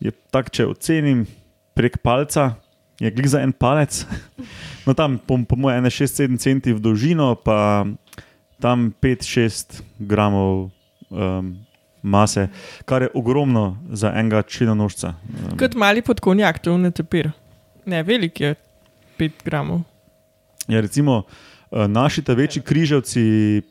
Je 0.00 0.10
tak, 0.34 0.50
če 0.50 0.66
ocenim 0.66 1.26
prek 1.74 2.02
palca, 2.02 2.56
je 2.98 3.10
glik 3.10 3.30
za 3.30 3.42
en 3.46 3.52
palec. 3.52 4.02
No, 4.86 4.92
tam, 4.92 5.16
po, 5.16 5.38
po 5.48 5.56
mojem, 5.56 5.86
6-7 5.86 6.36
centi 6.36 6.74
v 6.74 6.82
dolžino, 6.82 7.34
pa 7.40 7.86
tam 8.60 8.90
5-6 9.00 9.80
gramov 9.96 10.68
um, 11.08 11.54
mase, 12.04 12.48
kar 12.84 13.02
je 13.02 13.08
ogromno 13.14 13.78
za 13.90 14.12
enega 14.16 14.42
črnonožca. 14.42 15.14
Um, 15.24 15.56
Kot 15.58 15.74
mali 15.74 16.02
podkonjak, 16.02 16.60
to 16.60 16.76
je 16.76 16.78
netepir. 16.78 17.30
Ne, 17.88 18.02
velik 18.02 18.40
je 18.40 18.54
5 19.18 19.44
gramov. 19.44 19.80
ja, 20.68 20.80
recimo, 20.80 21.22
eh, 21.72 21.88
naši 21.88 22.22
ta 22.22 22.34
večji 22.34 22.62
križavci 22.62 23.62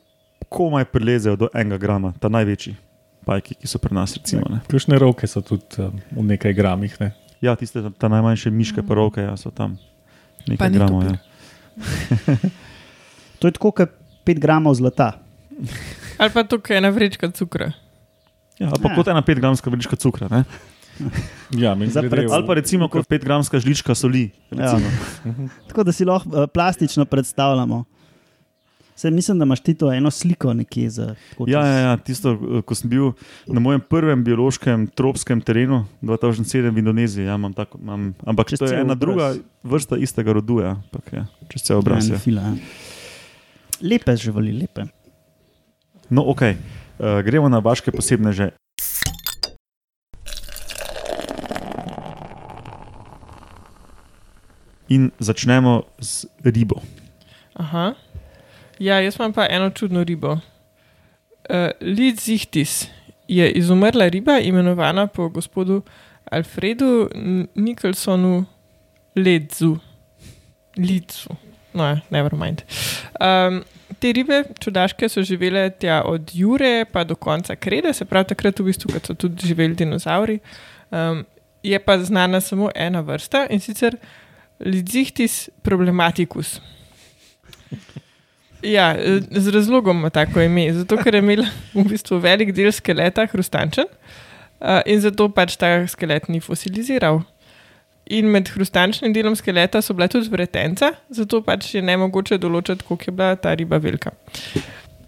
komaj 0.48 0.84
prilezejo 0.84 1.36
do 1.36 1.48
enega 1.54 1.78
grama, 1.78 2.12
ta 2.20 2.28
največji 2.28 2.76
pajki, 3.24 3.54
ki 3.54 3.66
so 3.66 3.78
pri 3.78 3.94
nas. 3.94 4.16
Recimo, 4.16 4.42
ne. 4.50 4.60
Ključne 4.68 4.98
roke 4.98 5.26
so 5.26 5.40
tudi 5.40 5.82
um, 5.82 6.00
v 6.10 6.26
nekaj 6.34 6.52
gramih. 6.52 6.96
Ne? 7.00 7.12
Ja, 7.40 7.56
tiste 7.56 7.82
najmanjše 8.00 8.50
miške, 8.50 8.82
pa 8.82 8.94
roke, 8.94 9.22
ja, 9.24 9.36
so 9.36 9.50
tam 9.50 9.78
nekaj 10.46 10.70
ni 10.70 10.78
gramov. 10.78 11.06
Ja. 11.06 11.16
To 13.38 13.48
je 13.48 13.52
tako, 13.52 13.70
kot 13.76 13.90
5 14.24 14.38
gramov 14.40 14.74
zlata. 14.74 15.12
Ali 16.18 16.30
pa 16.32 16.44
tukaj 16.48 16.78
ena 16.78 16.88
vrečka 16.94 17.28
cukra. 17.34 17.72
Ja, 18.56 18.68
ali 18.68 18.78
pa 18.78 18.88
Ja. 18.88 18.94
kot 18.94 19.08
ena 19.08 19.22
5 19.22 19.34
gramska 19.36 19.70
žlička 19.70 19.96
cukra. 19.96 20.28
Ne? 20.28 20.44
Ja, 21.52 21.74
pred- 21.74 22.30
Ali 22.30 22.46
pa 22.46 22.54
recimo 22.54 22.88
kot 22.88 23.02
5 23.04 23.18
gramska 23.20 23.58
žlička 23.58 23.94
soli. 23.94 24.30
Ja. 24.48 24.72
recimo. 24.72 24.88
Tako 25.68 25.82
da 25.82 25.92
si 25.92 26.04
lahko 26.04 26.28
uh, 26.30 26.46
plastično 26.46 27.04
predstavljamo. 27.04 27.84
Se, 28.94 29.10
mislim, 29.10 29.38
da 29.38 29.44
imaš 29.44 29.60
ti 29.60 29.74
to 29.74 29.92
eno 29.92 30.10
sliko 30.10 30.54
nekje 30.54 30.90
za 30.90 31.14
Ja, 31.40 31.60
ja, 31.60 31.78
ja, 31.80 31.96
tisto, 31.96 32.30
eh, 32.30 32.62
ko 32.62 32.74
sem 32.74 32.86
bil 32.86 33.10
na 33.44 33.58
mojem 33.58 33.80
prvem 33.82 34.22
biološkem 34.22 34.86
tropskem 34.88 35.40
terenu 35.40 35.82
2007 36.00 36.70
v 36.70 36.78
Indoneziji. 36.78 37.24
Ja, 37.24 37.34
imam 37.34 37.52
tako, 37.52 37.78
imam, 37.78 38.14
ampak 38.24 38.48
Čez 38.48 38.58
to 38.58 38.64
je 38.64 38.74
ena 38.76 38.82
obraz. 38.84 38.98
druga 39.00 39.26
vrsta 39.64 39.98
istega 39.98 40.32
rodu, 40.32 40.60
ja, 40.60 40.70
ampak, 40.78 41.10
ja, 41.12 41.26
čez 41.48 41.62
cel 41.62 41.78
obraz. 41.78 42.06
Ja, 42.06 42.22
Ja. 42.24 42.40
ja. 42.40 42.54
Lepe 43.82 44.14
živali, 44.16 44.52
lepe. 44.54 44.86
No, 46.08 46.22
ok, 46.24 46.42
uh, 46.98 47.20
gremo 47.22 47.48
na 47.48 47.58
vaše 47.58 47.90
posebne 47.92 48.32
že. 48.32 48.52
In 54.88 55.10
začnemo 55.18 55.82
z 55.98 56.28
ribo. 56.44 56.76
Aha. 57.56 57.94
Ja, 58.78 59.00
jaz 59.00 59.16
imam 59.16 59.32
pa 59.32 59.46
eno 59.50 59.70
čudno 59.70 60.04
ribo. 60.04 60.32
Uh, 61.48 61.72
Lidzichtis 61.80 62.88
je 63.28 63.50
izumrla 63.52 64.08
riba, 64.08 64.38
imenovana 64.38 65.06
po 65.06 65.28
gospodu 65.28 65.82
Alfredu 66.30 67.08
N- 67.14 67.48
Nicholsonu 67.54 68.44
Ledzu. 69.16 69.78
Lidzu. 70.76 71.30
No, 71.74 71.84
ja, 71.86 72.00
never 72.10 72.34
mind. 72.34 72.62
Um, 73.20 73.64
te 74.04 74.12
ribe, 74.12 74.42
čudaške, 74.60 75.08
so 75.08 75.22
živele 75.24 75.70
tja 75.80 76.02
od 76.04 76.34
Jure 76.36 76.84
pa 76.92 77.06
do 77.08 77.16
konca 77.16 77.56
Krede, 77.56 77.92
se 77.96 78.04
pravi 78.04 78.28
takrat, 78.34 78.60
v 78.60 78.68
bistvu, 78.68 78.92
ko 78.92 79.00
so 79.00 79.16
tudi 79.16 79.48
živeli 79.48 79.76
dinozauri. 79.80 80.38
Um, 80.90 81.24
je 81.64 81.78
pa 81.80 81.96
znana 81.98 82.40
samo 82.44 82.68
ena 82.76 83.00
vrsta 83.00 83.46
in 83.50 83.60
sicer 83.64 83.96
Lidzichtis 84.60 85.48
problematicus. 85.62 86.60
Ja, 88.62 88.94
z 89.30 89.50
razlogom 89.52 89.98
ima 89.98 90.10
tako 90.10 90.40
ime, 90.40 90.68
zato 90.72 90.96
ker 90.96 91.14
je 91.14 91.20
imela 91.24 91.48
v 91.74 91.84
bistvu 91.88 92.20
velik 92.20 92.52
del 92.56 92.72
skeleta 92.72 93.26
hrustančen 93.32 93.88
uh, 93.88 94.80
in 94.86 95.00
zato 95.00 95.28
pač 95.32 95.56
ta 95.60 95.72
skelet 95.88 96.28
ni 96.28 96.40
fosiliziral. 96.40 97.22
In 98.12 98.28
med 98.28 98.50
hrustančnim 98.52 99.12
delom 99.16 99.36
skeleta 99.36 99.80
so 99.82 99.94
bila 99.96 100.08
tudi 100.12 100.28
vretenca, 100.28 100.90
zato 101.08 101.40
pač 101.42 101.70
je 101.74 101.82
ne 101.82 101.96
mogoče 101.96 102.36
določiti, 102.38 102.84
koliko 102.84 103.08
je 103.08 103.14
bila 103.16 103.36
ta 103.40 103.54
riba 103.56 103.78
velika. 103.80 104.12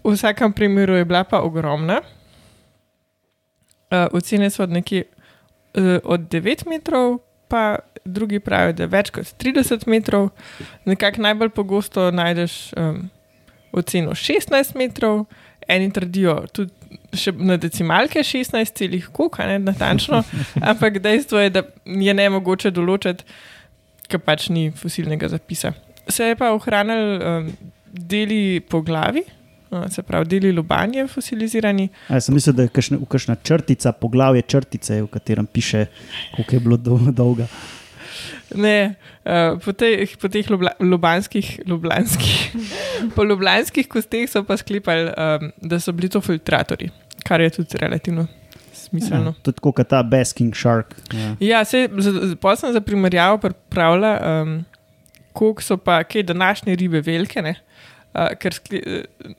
V 0.01 0.15
vsakem 0.15 0.53
primeru 0.53 0.97
je 0.97 1.05
bila 1.05 1.21
pa 1.23 1.43
ogromna. 1.45 2.01
Uh, 3.87 4.07
ocene 4.17 4.49
so 4.49 4.63
od 4.65 4.73
nekje 4.73 5.05
uh, 5.77 5.99
od 6.03 6.25
9 6.33 6.65
metrov, 6.67 7.19
pa 7.47 7.79
drugi 8.03 8.39
pravijo, 8.39 8.73
da 8.73 8.83
je 8.83 8.91
več 8.91 9.11
kot 9.13 9.29
30 9.39 9.85
metrov. 9.87 10.31
Nekako 10.89 11.21
najbolj 11.21 11.53
pogosto 11.55 12.09
najdeš 12.11 12.57
um, 12.73 13.05
oceno 13.71 14.17
16 14.17 14.75
metrov, 14.75 15.25
eni 15.67 15.93
trdijo 15.93 16.39
tudi 16.51 16.73
še 17.13 17.33
na 17.37 17.57
decimalke 17.61 18.23
16, 18.23 18.73
celih 18.77 19.07
koka, 19.13 19.45
ne 19.47 19.59
natančno, 19.59 20.23
ampak 20.71 20.99
dejstvo 21.03 21.41
je, 21.43 21.53
da 21.59 21.63
je 21.85 22.13
ne 22.13 22.27
mogoče 22.37 22.71
določiti, 22.75 23.25
ker 24.07 24.21
pač 24.23 24.49
ni 24.53 24.69
fosilnega 24.71 25.29
zapisa. 25.31 25.73
Se 26.07 26.29
je 26.29 26.37
pa 26.39 26.53
ohranil 26.55 27.17
um, 27.17 27.49
deli 27.91 28.59
po 28.63 28.81
glavi. 28.81 29.23
no, 29.71 29.83
Se 29.91 30.03
pravi, 30.03 30.25
deli 30.25 30.51
lobanje 30.55 31.07
fosilizirani, 31.11 31.89
A, 32.07 32.21
sem 32.23 32.35
mislil, 32.35 32.55
da 32.55 32.67
je 32.67 32.71
kakšna, 32.71 33.01
kakšna 33.09 33.35
črtica, 33.43 33.91
poglavje 33.91 34.45
črtice, 34.47 35.01
v 35.03 35.09
katerem 35.11 35.45
piše, 35.45 35.87
koliko 36.35 36.55
je 36.55 36.59
bilo 36.59 36.77
dol, 36.77 37.11
dolga. 37.11 37.47
Ne, 38.55 38.95
uh, 39.27 39.59
po, 39.59 39.73
teh, 39.75 40.07
po 40.15 40.31
teh 40.31 40.47
lubla, 40.47 40.71
lubanskih, 40.79 41.59
ljubljanskih, 41.67 42.55
po 43.15 43.23
ljubljanskih 43.23 43.87
kosteh 43.89 44.29
so 44.29 44.43
pa 44.43 44.57
sklepali, 44.57 45.11
um, 45.11 45.51
da 45.61 45.79
so 45.79 45.91
bili 45.91 46.09
to 46.09 46.21
filtratori, 46.21 46.89
kar 47.27 47.41
je 47.41 47.49
tudi 47.59 47.79
relativno 47.81 48.27
smiselno. 48.73 49.33
Ja, 49.35 49.43
tudi 49.43 49.63
kot 49.63 49.81
ta 49.89 50.03
Basking 50.03 50.55
Shark. 50.55 50.95
Ja. 51.13 51.35
Ja, 51.39 51.65
se, 51.65 51.87
pa 52.41 52.55
sem 52.55 52.73
za 52.73 52.81
primerjavo 52.81 53.37
pripravila, 53.37 54.13
um, 54.43 54.57
koliko 55.33 55.61
so 55.61 55.77
pa 55.77 56.03
kaj 56.03 56.23
današnje 56.23 56.75
ribe 56.75 57.01
velike. 57.01 57.41
ne, 57.41 57.55
Uh, 58.17 58.31
ker 58.39 58.53
skli, 58.55 58.79
uh, 58.81 59.33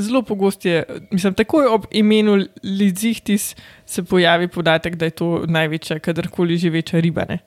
zelo 0.00 0.22
pogosto 0.22 0.68
je, 0.68 0.84
mislim, 1.10 1.34
takoj 1.34 1.66
ob 1.66 1.84
imenu 1.90 2.38
Lizihtis 2.62 3.56
se 3.86 4.04
pojavi 4.04 4.48
podatek, 4.48 4.96
da 4.96 5.04
je 5.04 5.10
to 5.10 5.44
največja, 5.46 5.98
kadarkoli 5.98 6.56
živeča 6.56 7.00
riba. 7.00 7.24
Ne. 7.28 7.38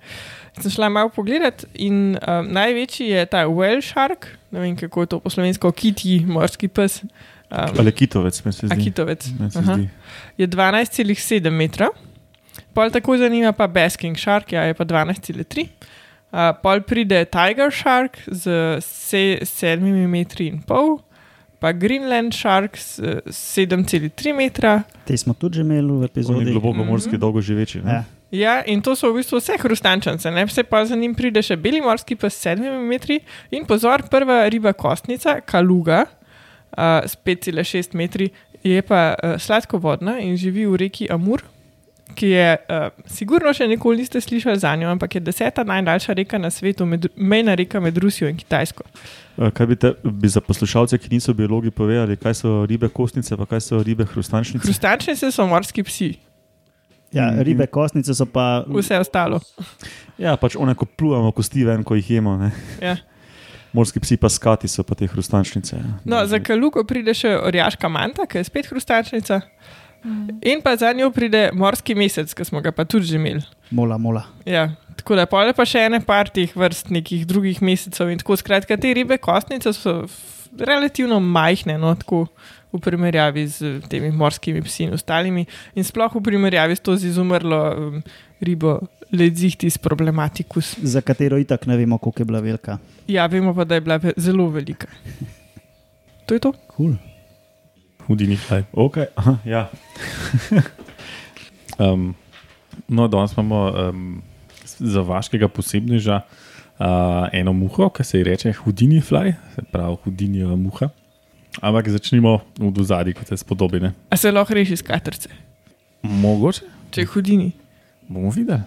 Sem 0.53 0.72
šla 0.72 0.89
malo 0.89 1.10
pogledat 1.10 1.65
in 1.75 2.13
um, 2.17 2.48
največji 2.48 3.07
je 3.07 3.25
ta 3.25 3.45
whale 3.45 3.81
shark, 3.81 4.27
ne 4.51 4.60
vem 4.60 4.75
kako 4.75 5.01
je 5.01 5.07
to 5.07 5.19
po 5.19 5.29
slovensko, 5.29 5.72
kitji, 5.72 6.25
morski 6.27 6.67
pes. 6.67 7.01
Um, 7.50 7.74
Ali 7.74 7.91
kitovec, 7.91 8.38
mi 8.39 8.53
se 8.53 8.67
zdi. 8.67 8.74
Akitovec. 8.74 9.27
Meni 9.39 9.51
se 9.51 9.62
zdi. 9.62 9.89
je 10.38 10.48
12,7 10.48 11.50
metra. 11.51 11.89
Pol 12.72 12.89
tako 12.89 13.17
zanima 13.17 13.51
pa 13.51 13.67
Basking 13.67 14.13
Shark, 14.15 14.51
ja, 14.51 14.62
je 14.63 14.74
pa 14.74 14.86
12,3. 14.86 15.67
Uh, 16.31 16.39
pol 16.60 16.81
pride 16.81 17.25
Tiger 17.25 17.69
Shark 17.72 18.17
z 18.27 18.43
se, 18.81 19.38
7 19.43 19.77
metri 20.07 20.48
in 20.48 20.62
pol, 20.62 20.98
pa 21.60 21.72
Greenland 21.72 22.33
Shark 22.33 22.75
s 22.75 23.00
eh, 23.00 23.22
7,3 23.25 24.10
metra. 24.33 24.83
Te 25.05 25.17
smo 25.17 25.33
tudi 25.33 25.55
že 25.55 25.62
imeli 25.62 25.81
v 25.83 25.91
Oni 25.93 26.05
epizodi. 26.05 26.51
globoko 26.51 26.83
morski, 26.83 27.10
Mhm. 27.12 27.19
dolgo 27.19 27.41
živeči. 27.41 27.81
ne? 27.81 27.91
Ja. 27.93 28.03
Ja, 28.34 28.63
in 28.66 28.82
to 28.82 28.96
so 28.98 29.12
v 29.13 29.22
bistvu 29.22 29.38
vse 29.38 29.60
hrustančance, 29.62 30.32
ne 30.34 30.42
vse 30.50 30.63
pa 30.66 30.82
za 30.90 30.98
njim 30.98 31.13
pride 31.13 31.44
še 31.46 31.54
beli 31.54 31.84
morski 31.86 32.16
pes 32.18 32.34
s 32.34 32.48
7 32.50 32.82
metri 32.90 33.20
in 33.54 33.68
pozor, 33.70 34.08
prva 34.10 34.48
riba 34.50 34.74
kostnica, 34.74 35.38
kaluga 35.46 36.08
uh, 36.74 37.06
s 37.06 37.13
5,6 37.13 37.94
metri, 37.94 38.32
je 38.66 38.82
pa 38.82 39.13
uh, 39.13 39.36
sladkovodna 39.38 40.18
in 40.25 40.34
živi 40.34 40.66
v 40.66 40.82
reki 40.82 41.12
Amur, 41.13 41.46
ki 42.18 42.32
je, 42.34 42.50
uh, 42.58 42.90
sigurno 43.06 43.54
še 43.54 43.70
nikoli 43.70 44.02
niste 44.02 44.18
slišali 44.18 44.58
za 44.66 44.74
njo, 44.82 44.90
ampak 44.90 45.20
je 45.20 45.24
deseta 45.30 45.62
najdaljša 45.70 46.18
reka 46.18 46.42
na 46.42 46.50
svetu, 46.50 46.90
med, 46.90 47.12
mejna 47.13 47.54
reka 47.54 47.78
med 47.86 48.02
Rusijo 48.02 48.34
in 48.34 48.42
Kitajsko. 48.42 48.90
Kaj 49.38 49.70
bi, 49.70 49.78
te, 49.78 49.94
bi 50.02 50.30
za 50.30 50.42
poslušalce, 50.42 50.98
ki 50.98 51.13
niso 51.13 51.38
biologi, 51.38 51.70
povedali, 51.70 52.18
kaj 52.18 52.42
so 52.42 52.60
ribe 52.66 52.90
kostnice, 52.90 53.38
pa 53.38 53.46
kaj 53.46 53.62
so 53.70 53.86
ribe 53.86 54.10
hrustančnice? 54.10 54.66
Hrustančnice 54.66 55.30
so 55.30 55.46
morski 55.46 55.86
psi, 55.86 56.16
Ja, 57.13 57.32
Mhm. 57.32 57.41
ribe 57.41 57.67
kostnice 57.67 58.13
so 58.13 58.25
pa. 58.25 58.63
vse 58.67 58.98
ostalo. 59.00 59.39
Ja, 60.17 60.36
pač 60.38 60.55
one, 60.55 60.75
ko 60.75 60.86
plujemo 60.88 61.32
kosti 61.32 61.63
ven, 61.65 61.84
ko 61.84 61.96
jih 61.96 62.10
jemo. 62.10 62.38
Ne? 62.38 62.51
Ja. 62.82 62.96
Morski 63.74 64.00
psi 64.00 64.17
pa 64.17 64.29
skati 64.29 64.67
so 64.67 64.84
pa 64.84 64.95
te 64.95 65.08
hrustančnice. 65.08 65.76
ja. 65.76 65.93
No, 66.06 66.26
za 66.26 66.39
kalugo 66.39 66.84
pride 66.84 67.13
še 67.13 67.38
orjaška 67.39 67.89
manta, 67.89 68.26
ki 68.26 68.38
je 68.38 68.43
spet 68.43 68.67
hrustančnica. 68.67 69.41
In 70.43 70.62
pa 70.62 70.76
za 70.76 70.91
njo 70.93 71.12
pride 71.12 71.49
morski 71.54 71.95
mesec, 71.95 72.34
ki 72.34 72.45
smo 72.45 72.62
ga 72.62 72.71
pa 72.71 72.84
tudi 72.84 73.06
že 73.06 73.15
imeli. 73.15 73.41
Mola, 73.71 73.97
mola. 73.97 74.23
Ja, 74.45 74.67
tako 74.95 75.15
da 75.15 75.26
pole 75.26 75.54
pa 75.54 75.65
še 75.65 75.80
ene 75.80 76.02
par 76.02 76.30
teh 76.30 76.52
vrst 76.54 76.89
nekih 76.91 77.26
drugih 77.26 77.62
mesecev 77.62 78.10
in 78.12 78.19
tako 78.19 78.36
skratka, 78.36 78.78
te 78.78 78.93
ribe 78.93 79.17
kostnice 79.17 79.73
so 79.73 80.04
relativno 80.60 81.19
majhne, 81.19 81.78
no, 81.78 81.95
tako 81.95 82.28
v 82.73 82.81
primerjavi 82.81 83.47
z 83.47 83.79
temi 83.89 84.12
morskimi 84.12 84.62
psi 84.65 84.88
in 84.88 84.97
ostalimi 84.97 85.45
in 85.75 85.86
sploh 85.86 86.15
v 86.15 86.23
primerjavi 86.25 86.75
s 86.75 86.81
to 86.81 86.97
z 86.97 87.13
izumrlo 87.13 87.62
um, 87.71 88.03
ribo 88.41 88.79
Ledzihtis 89.13 89.77
problematicus. 89.77 90.73
Za 90.81 91.01
katero 91.05 91.38
itak 91.38 91.67
ne 91.69 91.77
vemo, 91.77 91.97
koliko 92.01 92.21
je 92.21 92.25
bila 92.25 92.39
velika. 92.41 92.77
Ja, 93.07 93.27
vemo 93.29 93.53
pa, 93.53 93.63
da 93.63 93.77
je 93.77 93.81
bila 93.81 93.99
zelo 94.17 94.49
velika. 94.49 94.88
To 96.25 96.33
je 96.33 96.39
to? 96.39 96.53
Cool. 96.73 96.97
Hudini 98.07 98.36
fly. 98.36 98.65
Okay. 98.73 99.05
Aha, 99.15 99.38
ja. 99.45 99.69
Um, 101.79 102.15
no, 102.88 103.07
danes 103.07 103.33
imamo 103.33 103.89
um, 103.89 104.21
za 104.77 105.01
vaškega 105.01 105.47
posebneža 105.47 106.21
uh, 106.79 106.86
eno 107.33 107.53
muho, 107.53 107.89
ki 107.89 108.03
se 108.03 108.17
ji 108.17 108.23
reče 108.23 108.53
Hudini 108.53 109.01
fly, 109.01 109.33
se 109.55 109.62
pravi 109.71 109.97
Hudinijeva 110.03 110.55
muha. 110.55 110.89
Ampak 111.62 111.88
začnimo 111.88 112.42
od 112.60 112.78
zadaj, 112.78 113.13
kot 113.13 113.28
se 113.28 113.38
spodobi. 113.38 113.80
ne. 113.80 113.94
A 114.10 114.18
se 114.18 114.32
lahko 114.32 114.54
reši 114.54 114.78
s 114.78 114.82
katrce, 114.82 115.30
Mogoče 116.04 116.62
če 116.92 117.02
je 117.02 117.06
hudini. 117.06 117.52
bomo 118.08 118.30
videli. 118.30 118.62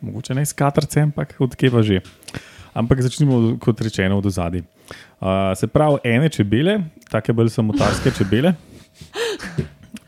Mogoče 0.00 0.34
ne 0.34 0.42
iz 0.42 0.52
katrce, 0.52 1.00
ampak 1.00 1.34
odkje 1.38 1.70
pa 1.70 1.82
že. 1.82 2.00
Ampak 2.74 3.02
začnimo, 3.02 3.58
kot 3.58 3.80
rečeno, 3.80 4.18
od 4.18 4.24
zadaj. 4.26 4.62
Uh, 5.20 5.52
se 5.54 5.66
pravi, 5.66 5.98
ene 6.04 6.28
čebele, 6.28 6.80
take 7.10 7.32
bolj 7.32 7.50
samotarske 7.50 8.10
čebele, 8.10 8.54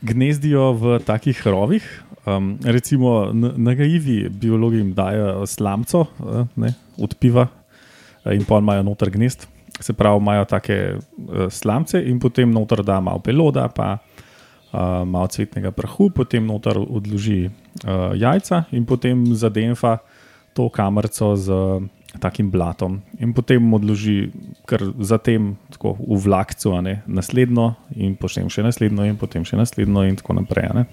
gnezdijo 0.01 0.73
v 0.73 0.99
takih 0.99 1.37
rovih. 1.47 1.83
Um, 2.25 2.57
recimo, 2.63 3.29
n- 3.31 3.53
nagajivi 3.57 4.29
biologi 4.29 4.77
jim 4.77 4.93
dajo 4.93 5.45
slamco 5.45 6.07
uh, 6.19 6.47
ne, 6.55 6.73
od 6.97 7.15
piva 7.19 7.47
uh, 7.47 8.31
in 8.33 8.45
pa 8.45 8.57
imajo 8.59 8.83
noter 8.83 9.11
gnezd. 9.11 9.43
Se 9.83 9.93
pravi, 9.93 10.21
imajo 10.21 10.45
take 10.47 10.77
uh, 10.95 11.49
slamce 11.51 11.99
in 11.99 12.19
potem 12.23 12.51
noter 12.51 12.83
da 12.87 13.01
malo 13.03 13.19
peloda, 13.19 13.67
pa 13.67 13.97
uh, 13.97 15.03
malo 15.03 15.27
cvetnega 15.27 15.73
prahu, 15.75 16.09
potem 16.15 16.45
noter 16.47 16.79
odloži 16.79 17.49
uh, 17.49 18.13
jajca 18.15 18.63
in 18.71 18.85
potem 18.87 19.25
zadenfa 19.35 19.97
to 20.53 20.69
kamerco 20.69 21.35
z 21.35 21.51
uh, 21.51 21.83
takim 22.19 22.51
blatom. 22.51 23.01
In 23.19 23.33
potem 23.33 23.73
odloži 23.73 24.29
kar 24.69 24.81
zatem 25.01 25.55
tako 25.73 25.97
v 25.97 26.19
vlakcu, 26.21 26.75
ne, 26.81 27.01
naslednjo 27.07 27.73
in 27.97 28.15
potem 28.15 28.49
še 28.49 28.63
naslednjo 28.63 29.09
in 29.09 29.17
potem 29.17 29.45
še 29.45 29.57
naslednjo 29.57 30.05
in 30.07 30.21
tako 30.21 30.37
naprej. 30.37 30.69
ne. 30.73 30.85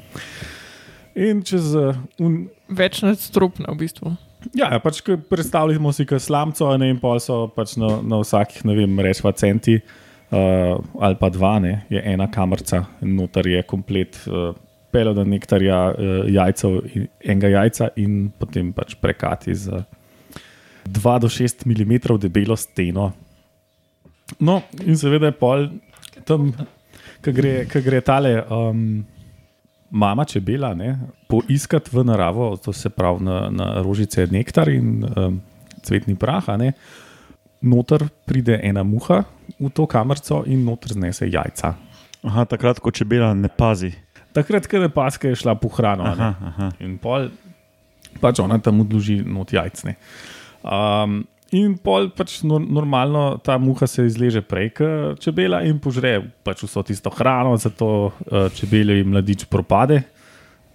In 1.14 1.44
čez 1.44 1.74
uh, 1.76 1.94
un, 2.18 2.48
Več 2.70 3.02
nadstropna 3.02 3.72
v 3.74 3.84
bistvu. 3.84 4.14
Ja, 4.56 4.70
ja, 4.72 4.78
pač 4.80 5.02
predstavljamo 5.04 5.92
si 5.92 6.06
kot 6.08 6.22
slamco, 6.24 6.70
a 6.70 6.78
ne, 6.80 6.90
in 6.94 7.00
pol 7.00 7.20
so 7.20 7.44
pač 7.54 7.76
na, 7.80 7.98
na 8.00 8.20
vsakih, 8.22 8.64
ne 8.68 8.76
vem, 8.78 9.02
rečva 9.04 9.34
centi 9.36 9.76
uh, 9.76 10.80
ali 11.00 11.18
pa 11.20 11.28
dva, 11.32 11.58
ne, 11.62 11.74
je 11.92 12.00
ena 12.00 12.26
kamerca, 12.32 12.84
noter 13.04 13.50
je 13.50 13.62
komplet 13.68 14.16
uh, 14.30 14.50
peloda 14.90 15.26
nektarja, 15.28 15.80
uh, 15.92 16.22
jajcev, 16.32 16.80
in, 16.94 17.06
enega 17.20 17.52
jajca 17.58 17.90
in 18.00 18.20
potem 18.40 18.72
pač 18.76 18.96
prekati 19.00 19.54
z 19.54 19.84
2 20.88 21.16
do 21.22 21.28
6 21.28 21.66
mm 21.68 22.16
debelo 22.18 22.56
steno. 22.56 23.10
No, 24.40 24.62
in 24.86 24.96
seveda 24.98 25.30
je 25.30 25.36
pol 25.36 25.68
tam, 26.24 26.50
ki 27.20 27.34
gre, 27.34 27.54
ko 27.70 27.82
gre 27.84 28.00
tale. 28.06 28.38
Um, 28.48 29.02
Mama 29.90 30.24
čebela, 30.24 30.74
ne, 30.74 30.94
poiskati 31.26 31.90
v 31.92 32.04
naravo, 32.06 32.56
to 32.56 32.72
se 32.72 32.90
pravi 32.90 33.24
na, 33.26 33.38
na 33.50 33.82
rožice 33.82 34.26
nektar 34.30 34.68
in 34.70 35.02
um, 35.02 35.40
cvetni 35.82 36.14
prah, 36.14 36.46
a 36.46 36.56
ne, 36.56 36.72
noter 37.60 38.06
pride 38.24 38.60
ena 38.62 38.84
muha 38.86 39.24
v 39.58 39.70
to 39.74 39.86
kamerco 39.90 40.44
in 40.46 40.64
noter 40.64 40.94
znese 40.94 41.26
jajca. 41.28 41.74
Aha, 42.22 42.44
takrat, 42.44 42.78
ko 42.78 42.92
čebela 42.92 43.32
ne 43.34 43.48
pazi. 43.48 43.92
Takrat, 44.32 44.68
ko 44.70 44.84
je 44.84 44.88
paska 44.92 45.28
je 45.28 45.40
šla 45.42 45.56
po 45.58 45.68
hrano 45.74 46.06
Aha, 46.06 46.34
aha. 46.38 46.68
in 46.78 46.94
pol, 47.02 47.30
pač 48.22 48.38
ona 48.38 48.60
tam 48.62 48.84
odloži 48.84 49.20
not 49.26 49.50
jajcne. 49.52 49.96
Um, 50.62 51.24
in 51.56 51.74
pol 51.82 52.10
pač 52.14 52.40
no, 52.46 52.60
normalno 52.62 53.38
ta 53.42 53.58
muha 53.58 53.88
se 53.90 54.04
izleže 54.06 54.42
prej, 54.46 54.70
kot 54.78 55.22
čebela 55.22 55.62
in 55.66 55.80
požre 55.82 56.18
pač 56.46 56.62
vso 56.66 56.84
tisto 56.86 57.10
hrano, 57.14 57.56
zato 57.58 57.88
uh, 58.10 58.46
čebele 58.54 59.00
in 59.00 59.10
mladič 59.10 59.48
propade. 59.50 60.02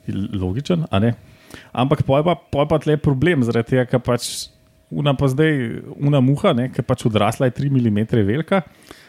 Logičen, 0.05 0.85
a 0.91 0.99
ne? 1.01 1.15
Ampak 1.73 2.03
pol 2.05 2.21
pa, 2.25 2.35
pol 2.35 2.67
pa 2.69 2.77
tle 2.81 2.97
problem, 3.01 3.45
zaradi 3.47 3.73
tega, 3.73 3.87
ker 3.89 4.03
pač 4.03 4.51
una 4.93 5.15
pa 5.17 5.29
zdaj, 5.31 5.81
una 5.97 6.21
muha, 6.21 6.53
ki 6.73 6.85
pač 6.85 7.05
odrasla 7.09 7.49
je 7.49 7.57
3 7.57 7.71
mm 7.73 7.99
velika, 8.27 8.61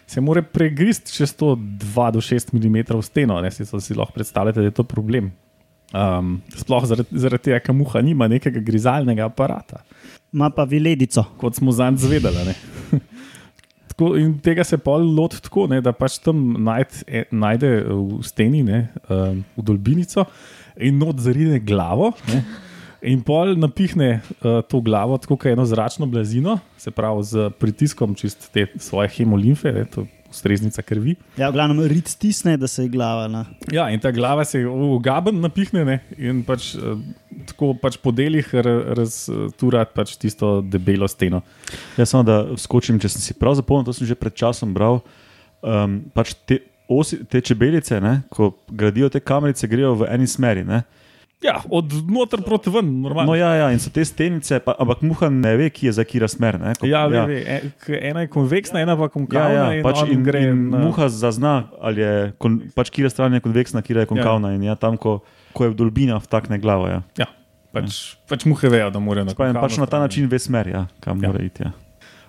se 0.06 0.22
mora 0.22 0.42
pregrist 0.42 1.10
čez 1.12 1.34
to 1.36 1.54
2 1.56 2.10
do 2.14 2.22
6 2.22 2.54
mm 2.54 3.02
steno. 3.02 3.40
Ne, 3.42 3.50
si, 3.50 3.66
si 3.66 3.94
lahko 3.94 4.14
predstavljate, 4.14 4.60
da 4.60 4.70
je 4.70 4.76
to 4.76 4.86
problem. 4.86 5.32
Um, 5.94 6.40
sploh 6.50 6.86
zaradi, 6.86 7.14
zaradi 7.14 7.50
tega, 7.50 7.60
ker 7.62 7.74
muha 7.76 8.02
nima 8.02 8.26
nekega 8.30 8.62
grizalnega 8.64 9.28
aparata, 9.28 9.84
ima 10.36 10.50
pa 10.52 10.64
viledico. 10.68 11.24
kot 11.40 11.56
smo 11.56 11.72
zanj 11.72 11.96
zvedeli. 12.04 12.54
Tako, 13.88 14.12
in 14.20 14.34
tega 14.44 14.64
se 14.64 14.76
pol 14.78 15.06
loti 15.16 15.38
tako, 15.40 15.64
ne, 15.72 15.78
da 15.80 15.94
pač 15.96 16.18
tam 16.20 16.42
najd, 16.66 16.98
e, 17.08 17.22
najde 17.32 17.70
v 17.88 18.18
steni, 18.26 18.60
ne, 18.60 18.80
um, 19.08 19.38
v 19.56 19.64
dolbinico 19.64 20.26
in 20.76 20.98
not 21.00 21.22
zarine 21.24 21.56
glavo. 21.64 22.10
Ne, 22.28 22.42
in 23.08 23.22
pol 23.24 23.54
napihne 23.56 24.18
uh, 24.18 24.60
to 24.68 24.82
glavo 24.84 25.16
tako, 25.22 25.38
kot 25.40 25.48
eno 25.54 25.64
zračno 25.64 26.08
blazino, 26.12 26.58
se 26.76 26.92
pravi 26.92 27.24
z 27.24 27.48
pritiskom 27.56 28.12
čist 28.20 28.50
te 28.52 28.66
svoje 28.76 29.14
hemolimfe, 29.16 29.72
ne, 29.72 29.86
to 29.88 30.04
je 30.36 30.40
ustreznica 30.40 30.82
krvi. 30.82 31.16
Ja, 31.36 31.48
v 31.50 31.56
glavnem 31.56 31.80
rit 31.88 32.08
stisne, 32.08 32.56
da 32.56 32.68
se 32.68 32.84
je 32.84 32.88
glava. 32.92 33.26
Na. 33.28 33.44
Ja, 33.72 33.88
in 33.90 34.00
ta 34.00 34.12
glava 34.12 34.44
se 34.44 34.60
v 34.64 34.98
gaben 35.02 35.40
napihne 35.40 35.84
ne, 35.84 36.00
in 36.18 36.42
pač, 36.46 36.74
uh, 36.76 37.00
tako 37.50 37.72
pač 37.80 37.96
po 38.02 38.12
delih 38.14 38.46
raztura 38.54 39.84
pač 39.88 40.16
tisto 40.20 40.60
debelo 40.62 41.08
steno. 41.08 41.42
Jaz 41.96 42.12
samo 42.12 42.26
da 42.26 42.38
skočim, 42.60 43.00
če 43.00 43.10
sem 43.16 43.24
si 43.24 43.38
prav 43.38 43.56
zapomnil, 43.58 43.88
to 43.88 43.96
sem 43.96 44.06
že 44.06 44.18
pred 44.18 44.36
časom 44.36 44.74
bral. 44.76 45.02
Um, 45.64 46.04
pač 46.14 46.36
te, 46.46 46.60
osi, 46.88 47.22
te 47.24 47.40
čebelice, 47.40 48.00
ne, 48.00 48.20
ko 48.30 48.52
gradijo 48.68 49.10
te 49.10 49.20
kamerice, 49.20 49.68
grejo 49.70 49.96
v 50.02 50.12
eni 50.12 50.28
smeri. 50.30 50.66
Ne. 50.66 50.84
Ja, 51.46 51.60
od 51.70 51.92
noter 52.10 52.42
proti 52.42 52.70
ven, 52.70 52.88
normalno. 53.00 53.30
No, 53.30 53.34
ja, 53.34 53.52
ja, 53.54 53.66
in 53.70 53.78
so 53.78 53.90
te 53.90 54.02
stenice, 54.02 54.58
pa, 54.60 54.74
ampak 54.76 55.02
muha 55.02 55.28
ne 55.30 55.52
ve, 55.56 55.70
ki 55.70 55.86
je 55.86 55.92
za 55.92 56.04
kira 56.04 56.26
smer. 56.26 56.58
Ne, 56.58 56.74
ko, 56.74 56.86
Ja, 56.86 57.04
ve, 57.06 57.22
ve. 57.22 57.38
E, 57.46 57.60
ena 58.02 58.20
je 58.20 58.28
konveksna, 58.28 58.80
ena 58.80 58.96
pa 58.96 59.02
Ja, 59.02 59.08
konkavna. 59.08 59.54
ja, 59.54 59.66
in 59.72 59.82
pač 59.82 60.02
in, 60.08 60.22
gre 60.22 60.42
in 60.42 60.68
na- 60.70 60.82
muha 60.82 61.06
zazna, 61.08 61.54
ali 61.80 62.02
je 62.02 62.12
kon, 62.38 62.58
pač 62.74 62.90
kira 62.90 63.08
stran 63.08 63.32
je 63.32 63.40
konveksna, 63.40 63.80
kira 63.80 64.02
je 64.02 64.06
konkavna. 64.08 64.50
Ja. 64.50 64.54
In 64.54 64.62
ja, 64.64 64.74
tam, 64.74 64.96
ko, 64.96 65.20
ko 65.52 65.64
je 65.64 65.70
v 65.70 65.78
dolbina, 65.78 66.18
vtakne 66.18 66.58
glavo. 66.58 66.90
Ja. 66.90 67.00
Ja, 67.16 67.30
pač, 67.72 68.16
pač 68.26 68.44
muhe 68.44 68.68
vejo, 68.68 68.90
da 68.90 68.98
morajo 68.98 69.30
na 69.30 69.34
konkavno 69.34 69.62
pač 69.62 69.78
na 69.78 69.86
ta 69.86 70.02
način 70.02 70.26
ve 70.26 70.38
smer, 70.38 70.66
ja, 70.68 70.86
kam 71.00 71.22
Ja. 71.22 71.28
ja. 71.28 71.32
mora 71.32 71.44
iti. 71.44 71.62
Ja. 71.62 71.72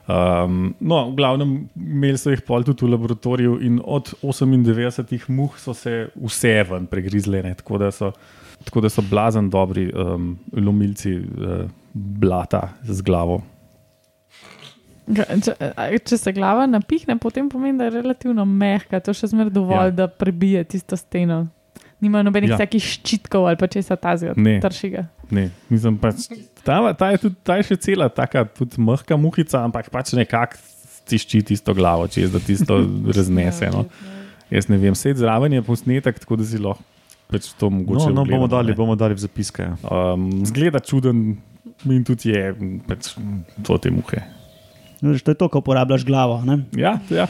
Um, 0.07 0.71
no, 0.79 1.09
v 1.11 1.15
glavnem, 1.17 1.49
imeli 1.75 2.15
so 2.15 2.31
jih 2.31 2.39
pol 2.47 2.63
tudi 2.63 2.85
v 2.85 2.93
laboratoriju, 2.93 3.57
in 3.59 3.81
od 3.83 4.13
98 4.23 5.27
muh 5.27 5.57
so 5.59 5.73
se 5.75 6.07
vse 6.15 6.63
ven 6.63 6.85
pregrizle, 6.87 7.41
ne, 7.43 7.51
tako, 7.59 7.77
da 7.77 7.89
so, 7.91 8.13
tako 8.63 8.81
da 8.81 8.89
so 8.89 9.01
blazen 9.01 9.49
dobri 9.49 9.91
um, 9.93 10.37
lomilci 10.53 11.13
uh, 11.17 11.67
blata 11.93 12.69
z 12.83 13.01
glavo. 13.01 13.41
Če, 15.07 15.53
če 16.03 16.17
se 16.19 16.33
glava 16.35 16.65
napihne, 16.67 17.15
potem 17.21 17.47
pomeni, 17.47 17.77
da 17.79 17.87
je 17.87 17.93
relativno 17.95 18.43
mehka, 18.43 18.99
to 18.99 19.13
še 19.15 19.29
zmeraj 19.31 19.53
dovolj, 19.55 19.77
Ja. 19.77 19.91
ja. 19.93 19.95
da 20.01 20.07
prebije 20.11 20.63
tisto 20.75 20.97
steno. 20.99 21.45
Nima 22.03 22.19
nobenih 22.21 22.51
Ja. 22.51 22.57
ja. 22.57 22.65
takih 22.65 22.83
ščitkov 22.83 23.47
ali 23.47 23.57
pa 23.57 23.69
česa 23.71 23.95
tazga, 23.95 24.33
Ne. 24.35 24.59
tršiga. 24.61 25.07
Ne, 25.31 25.47
mislim, 25.71 25.95
pač, 25.97 26.27
ta, 26.63 26.93
ta, 26.93 27.09
je 27.15 27.17
tudi, 27.23 27.35
ta 27.43 27.55
je 27.57 27.63
še 27.71 27.77
cela, 27.87 28.09
tako 28.11 28.43
tudi 28.59 28.83
mehka 28.83 29.17
muhica, 29.17 29.63
ampak 29.63 29.89
pač 29.89 30.11
nekako 30.13 30.59
tišči 31.07 31.41
tisto 31.53 31.71
glavo, 31.73 32.05
čez 32.11 32.29
da 32.35 32.39
tisto 32.43 32.77
raznese. 33.17 33.71
No. 33.71 33.87
Jaz 34.51 34.67
ne 34.67 34.77
vem, 34.79 34.95
sedaj 34.95 35.23
zraven 35.23 35.55
je 35.55 35.63
posnetek, 35.63 36.19
tako 36.19 36.35
da 36.39 36.45
si 36.47 36.59
lahko 36.59 36.83
pač 37.31 37.51
to 37.59 37.69
mogoče. 37.73 38.09
No, 38.09 38.21
no, 38.21 38.25
bomo 38.25 38.45
ogledamo, 38.45 38.47
dali, 38.47 38.75
bomo 38.77 38.95
dali 38.99 39.17
v 39.17 39.23
zapiske. 39.23 39.67
Ja. 39.67 39.77
Um, 40.13 40.29
zgleda 40.47 40.79
čuden 40.79 41.37
in 41.85 42.03
tudi 42.07 42.33
je 42.33 42.51
pač, 42.87 43.13
to 43.67 43.77
te 43.81 43.91
muhe. 43.93 44.23
No, 45.01 45.13
veš, 45.13 45.21
To 45.27 45.35
je 45.35 45.39
to, 45.39 45.49
ko 45.51 45.61
uporabljaš 45.61 46.05
glavo. 46.07 46.41
Ne? 46.45 46.63
Ja, 46.73 46.97
ja. 47.13 47.27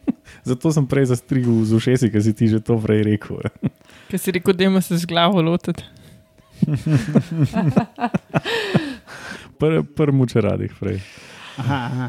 Zato 0.48 0.72
sem 0.72 0.86
prej 0.88 1.12
zastrigel 1.12 1.62
z 1.66 1.76
ušesi, 1.76 2.10
ker 2.10 2.22
si 2.24 2.32
ti 2.34 2.48
že 2.48 2.62
to 2.62 2.78
prej 2.80 3.04
rekel. 3.06 3.42
Ker 4.10 4.20
si 4.20 4.32
rekel, 4.34 4.52
da 4.52 4.80
se 4.84 4.98
z 5.00 5.08
glavo 5.08 5.40
lotiti. 5.40 5.84
Prvi 9.58 9.82
pr 9.96 10.12
muče 10.12 10.40
radih 10.40 10.74
prej. 10.76 11.00
Aha, 11.56 11.78
aha. 11.88 12.08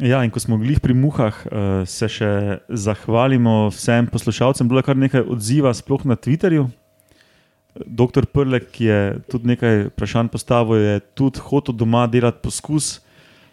Ja, 0.00 0.22
in 0.24 0.30
ko 0.32 0.40
smo 0.40 0.56
bili 0.60 0.78
pri 0.80 0.94
muhah, 0.96 1.36
uh, 1.46 1.68
se 1.88 2.08
še 2.08 2.30
zahvalimo 2.68 3.68
vsem 3.72 4.08
poslušalcem. 4.08 4.68
Bilo 4.68 4.80
je 4.80 4.88
kar 4.88 4.96
nekaj 4.96 5.26
odziva, 5.28 5.74
sploh 5.76 6.06
na 6.08 6.16
Twitterju. 6.16 6.68
Doktor 7.86 8.26
Prlek 8.26 8.66
ki 8.74 8.84
je 8.84 9.00
tudi 9.30 9.52
nekaj 9.52 9.90
vprašanj 9.92 10.32
postavil, 10.32 10.80
je 10.82 10.96
tudi 11.14 11.42
hotel 11.44 11.76
doma 11.76 12.06
delati 12.10 12.42
poskus 12.42 12.98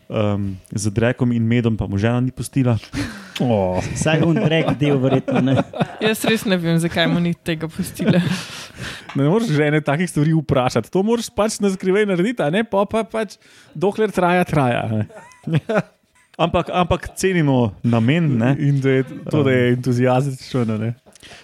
um, 0.09 0.55
z 0.71 0.91
drekom 0.91 1.31
in 1.35 1.45
medom, 1.45 1.77
pa 1.77 1.85
mu 1.87 1.99
žena 2.01 2.19
ni 2.21 2.31
pustila. 2.31 2.77
Oh. 3.37 3.77
Saj 3.93 4.23
on 4.25 4.33
rek 4.33 4.71
del, 4.81 4.97
verjetno. 4.97 5.37
Ne? 5.45 5.61
Jaz 6.01 6.23
res 6.25 6.41
ne 6.49 6.57
vem, 6.57 6.73
zakaj 6.81 7.05
mu 7.05 7.21
ni 7.21 7.35
tega 7.37 7.69
pustila. 7.69 8.17
Ne 9.17 9.27
moreš 9.29 9.53
žene 9.53 9.77
takih 9.81 10.09
stvari 10.09 10.33
vprašati. 10.33 10.89
To 10.93 11.01
moraš 11.05 11.29
pač 11.33 11.59
na 11.61 11.69
skrivaj 11.69 12.05
narediti, 12.09 12.41
a 12.41 12.49
ne 12.53 12.65
pa, 12.65 12.81
pa 12.89 13.05
pač 13.05 13.37
dokler 13.77 14.09
traja, 14.13 14.41
traja. 14.45 15.05
ne. 15.45 15.61
Ampak, 16.37 16.69
ampak 16.69 17.17
cenimo 17.17 17.73
namen. 17.81 18.37
Ne? 18.37 18.55
In 18.59 18.81
da 18.81 18.89
je 18.89 19.03
to, 19.31 19.43
da 19.43 19.51
je 19.51 19.73
entuzijastično. 19.73 20.77
Ne? 20.77 20.93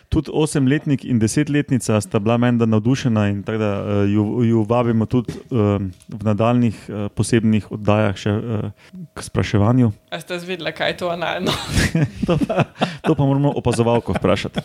Tudi 0.09 0.29
osemletnik 0.33 1.05
in 1.05 1.17
desetletnica 1.19 2.01
sta 2.01 2.19
bila 2.19 2.37
menda 2.37 2.65
navdušena 2.65 3.27
in 3.29 3.43
tako 3.43 3.57
da 3.57 3.71
uh, 3.81 4.09
ju, 4.09 4.43
ju 4.43 4.61
vabimo 4.69 5.05
tudi 5.05 5.33
um, 5.49 5.91
v 6.07 6.23
nadaljnih 6.23 6.77
uh, 6.89 7.07
posebnih 7.15 7.71
oddajah 7.71 8.19
še 8.21 8.35
uh, 8.37 8.69
k 9.17 9.25
spraševanju. 9.25 9.89
A 10.13 10.21
ste 10.21 10.37
zvedeli, 10.39 10.75
kaj 10.77 10.93
je 10.93 10.97
to 11.01 11.09
analno? 11.09 11.51
To 12.27 12.37
pa, 12.37 12.63
to 13.01 13.15
pa 13.15 13.25
moramo 13.25 13.51
opazovalko 13.57 14.13
vprašati. 14.13 14.61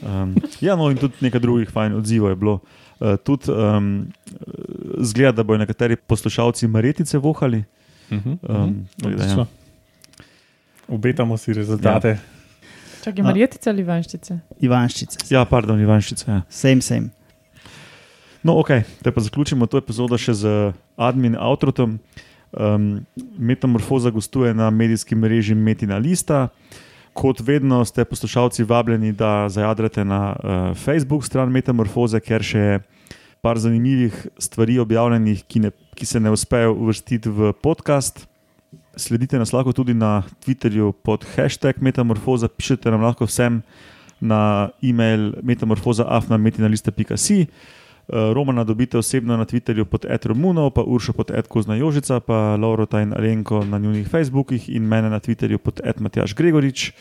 Um, 0.00 0.34
ja, 0.60 0.76
no, 0.78 0.88
in 0.94 0.96
tudi 0.96 1.26
nekaj 1.26 1.42
drugih 1.42 1.74
fajn 1.74 1.98
odzivov 1.98 2.30
je 2.30 2.38
bilo. 2.38 2.56
Uh, 3.00 3.18
tudi 3.18 3.50
um, 3.50 4.06
zgleda, 5.02 5.42
da 5.42 5.44
bodo 5.44 5.58
nekateri 5.66 5.98
poslušalci 5.98 6.70
maretice 6.70 7.18
vohali. 7.18 7.64
Mhm, 8.10 8.38
Um, 8.42 8.86
tako 9.00 9.14
da, 9.16 9.24
ja. 9.24 9.46
Obetamo 10.88 11.36
si 11.36 11.52
rezultate. 11.52 12.18
Čakaj, 13.04 13.22
marjetice 13.24 13.70
ali 13.70 13.82
vanščice? 13.82 14.38
Ivanščice. 14.60 15.18
Ja, 15.30 15.44
pardon, 15.44 15.80
Ivanšice. 15.80 16.24
Ja. 16.28 16.42
Same, 16.48 16.82
same. 16.82 17.08
No, 18.42 18.58
ok, 18.58 18.68
te 19.02 19.12
pa 19.12 19.20
zaključimo 19.20 19.66
to 19.66 19.78
epizodo 19.78 20.18
še 20.18 20.34
z 20.34 20.52
admin 20.96 21.36
outrotom. 21.38 21.98
Um, 22.52 23.06
Metamorfoza 23.38 24.10
gostuje 24.10 24.54
na 24.54 24.70
medijskem 24.70 25.18
mreži 25.18 25.54
Metina 25.54 25.96
Lista. 25.98 26.48
Kot 27.12 27.40
vedno 27.40 27.84
ste 27.84 28.04
poslušalci 28.04 28.64
vabljeni, 28.64 29.12
da 29.12 29.48
zajadrate 29.48 30.04
na 30.04 30.20
uh, 30.32 30.76
Facebook 30.76 31.24
stran 31.24 31.50
Metamorfoze, 31.52 32.20
ker 32.20 32.42
še 32.42 32.58
je 32.58 32.80
par 33.42 33.58
zanimivih 33.58 34.26
stvari 34.38 34.78
objavljenih, 34.78 35.44
ki, 35.48 35.60
ne, 35.60 35.70
ki 35.96 36.06
se 36.06 36.20
ne 36.20 36.30
uspejo 36.30 36.74
uvrstiti 36.74 37.28
v 37.28 37.52
podcast. 37.62 38.26
Sledite 38.96 39.38
nas 39.38 39.52
lahko 39.52 39.72
tudi 39.72 39.94
na 39.94 40.22
Twitterju 40.44 40.92
pod 40.92 41.24
hashtag 41.36 41.74
Metamorfoza, 41.80 42.48
pišete 42.48 42.90
nam 42.90 43.02
lahko 43.06 43.24
vsem 43.24 43.62
na 44.20 44.68
e-mail 44.82 45.32
metamorfoza.afnametinalista.si. 45.42 47.46
Uh, 48.10 48.34
Romana 48.34 48.64
dobite 48.64 48.98
osebno 48.98 49.36
na 49.36 49.44
Twitterju 49.44 49.84
pod 49.84 50.04
Edromuno, 50.04 50.70
pa 50.70 50.82
Uršo 50.82 51.12
pod 51.12 51.30
Edkozna 51.30 51.76
Jožica, 51.76 52.20
pa 52.20 52.56
Laurota 52.56 53.00
in 53.00 53.14
Alenko 53.14 53.64
na 53.64 53.78
njunih 53.78 54.08
Facebookih 54.08 54.68
in 54.68 54.82
mene 54.82 55.10
na 55.10 55.20
Twitterju 55.20 55.58
pod 55.58 55.80
Edmatjaš 55.84 56.34
Gregorič. 56.34 56.92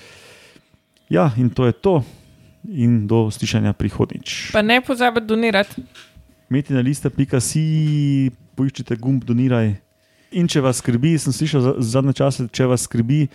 Ja, 1.09 1.31
in 1.37 1.49
to 1.49 1.65
je 1.65 1.71
to. 1.71 2.03
In 2.69 3.07
do 3.07 3.31
slišanja 3.31 3.73
prihodnič. 3.73 4.51
Pa 4.53 4.61
ne 4.61 4.81
pozabite 4.81 5.25
donirati. 5.25 5.81
Metinalista.si, 6.49 8.31
poiščite 8.55 8.97
gumb 8.97 9.23
doniraj. 9.23 9.75
In 10.31 10.47
če 10.47 10.61
vas 10.61 10.77
skrbi, 10.77 11.15
sem 11.17 11.33
slišal 11.33 11.61
za- 11.61 11.75
zadnje 11.79 12.13
čase, 12.13 12.47
če 12.53 12.65
vas 12.69 12.83
skrbi, 12.85 13.27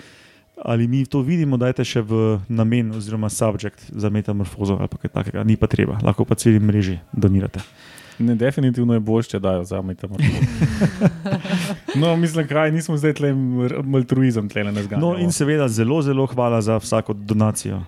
ali 0.62 0.86
mi 0.86 1.02
to 1.06 1.22
vidimo, 1.22 1.56
dajte 1.58 1.82
še 1.84 2.02
v 2.02 2.38
namen 2.48 2.92
oziroma 2.94 3.26
subjekt 3.28 3.82
za 3.90 4.10
metamorfozo 4.10 4.76
ali 4.78 4.88
pa 4.88 4.98
kaj 4.98 5.10
takega, 5.10 5.42
ni 5.44 5.56
pa 5.56 5.66
treba, 5.66 5.98
lahko 6.02 6.24
pa 6.24 6.34
celi 6.34 6.60
mreži 6.60 7.00
donirate. 7.12 7.58
Ne, 8.18 8.36
definitivno 8.38 8.94
je 8.94 9.00
bolje, 9.02 9.34
če 9.34 9.40
dajo 9.42 9.64
za 9.66 9.82
metamorfozo. 9.82 10.38
no, 12.00 12.14
mislim, 12.16 12.46
kaj 12.46 12.70
nismo 12.70 12.94
zdaj 12.94 13.14
tle 13.18 13.32
altruizem, 13.94 14.46
tle 14.48 14.62
ne 14.64 14.82
zganja. 14.82 15.02
No, 15.02 15.16
in 15.18 15.34
seveda 15.34 15.66
zelo, 15.68 15.98
zelo 16.02 16.26
hvala 16.26 16.62
za 16.62 16.78
vsako 16.78 17.14
donacijo. 17.14 17.82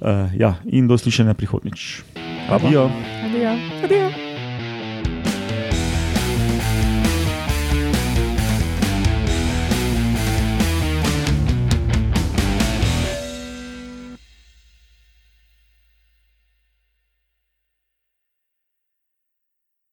Uh, 0.00 0.26
ja, 0.34 0.56
in 0.66 0.88
do 0.90 0.98
slišanja 0.98 1.34
prihodnič. 1.38 2.02
Adijo. 2.50 2.90
Adijo. 3.22 3.54
Adijo. 3.84 4.29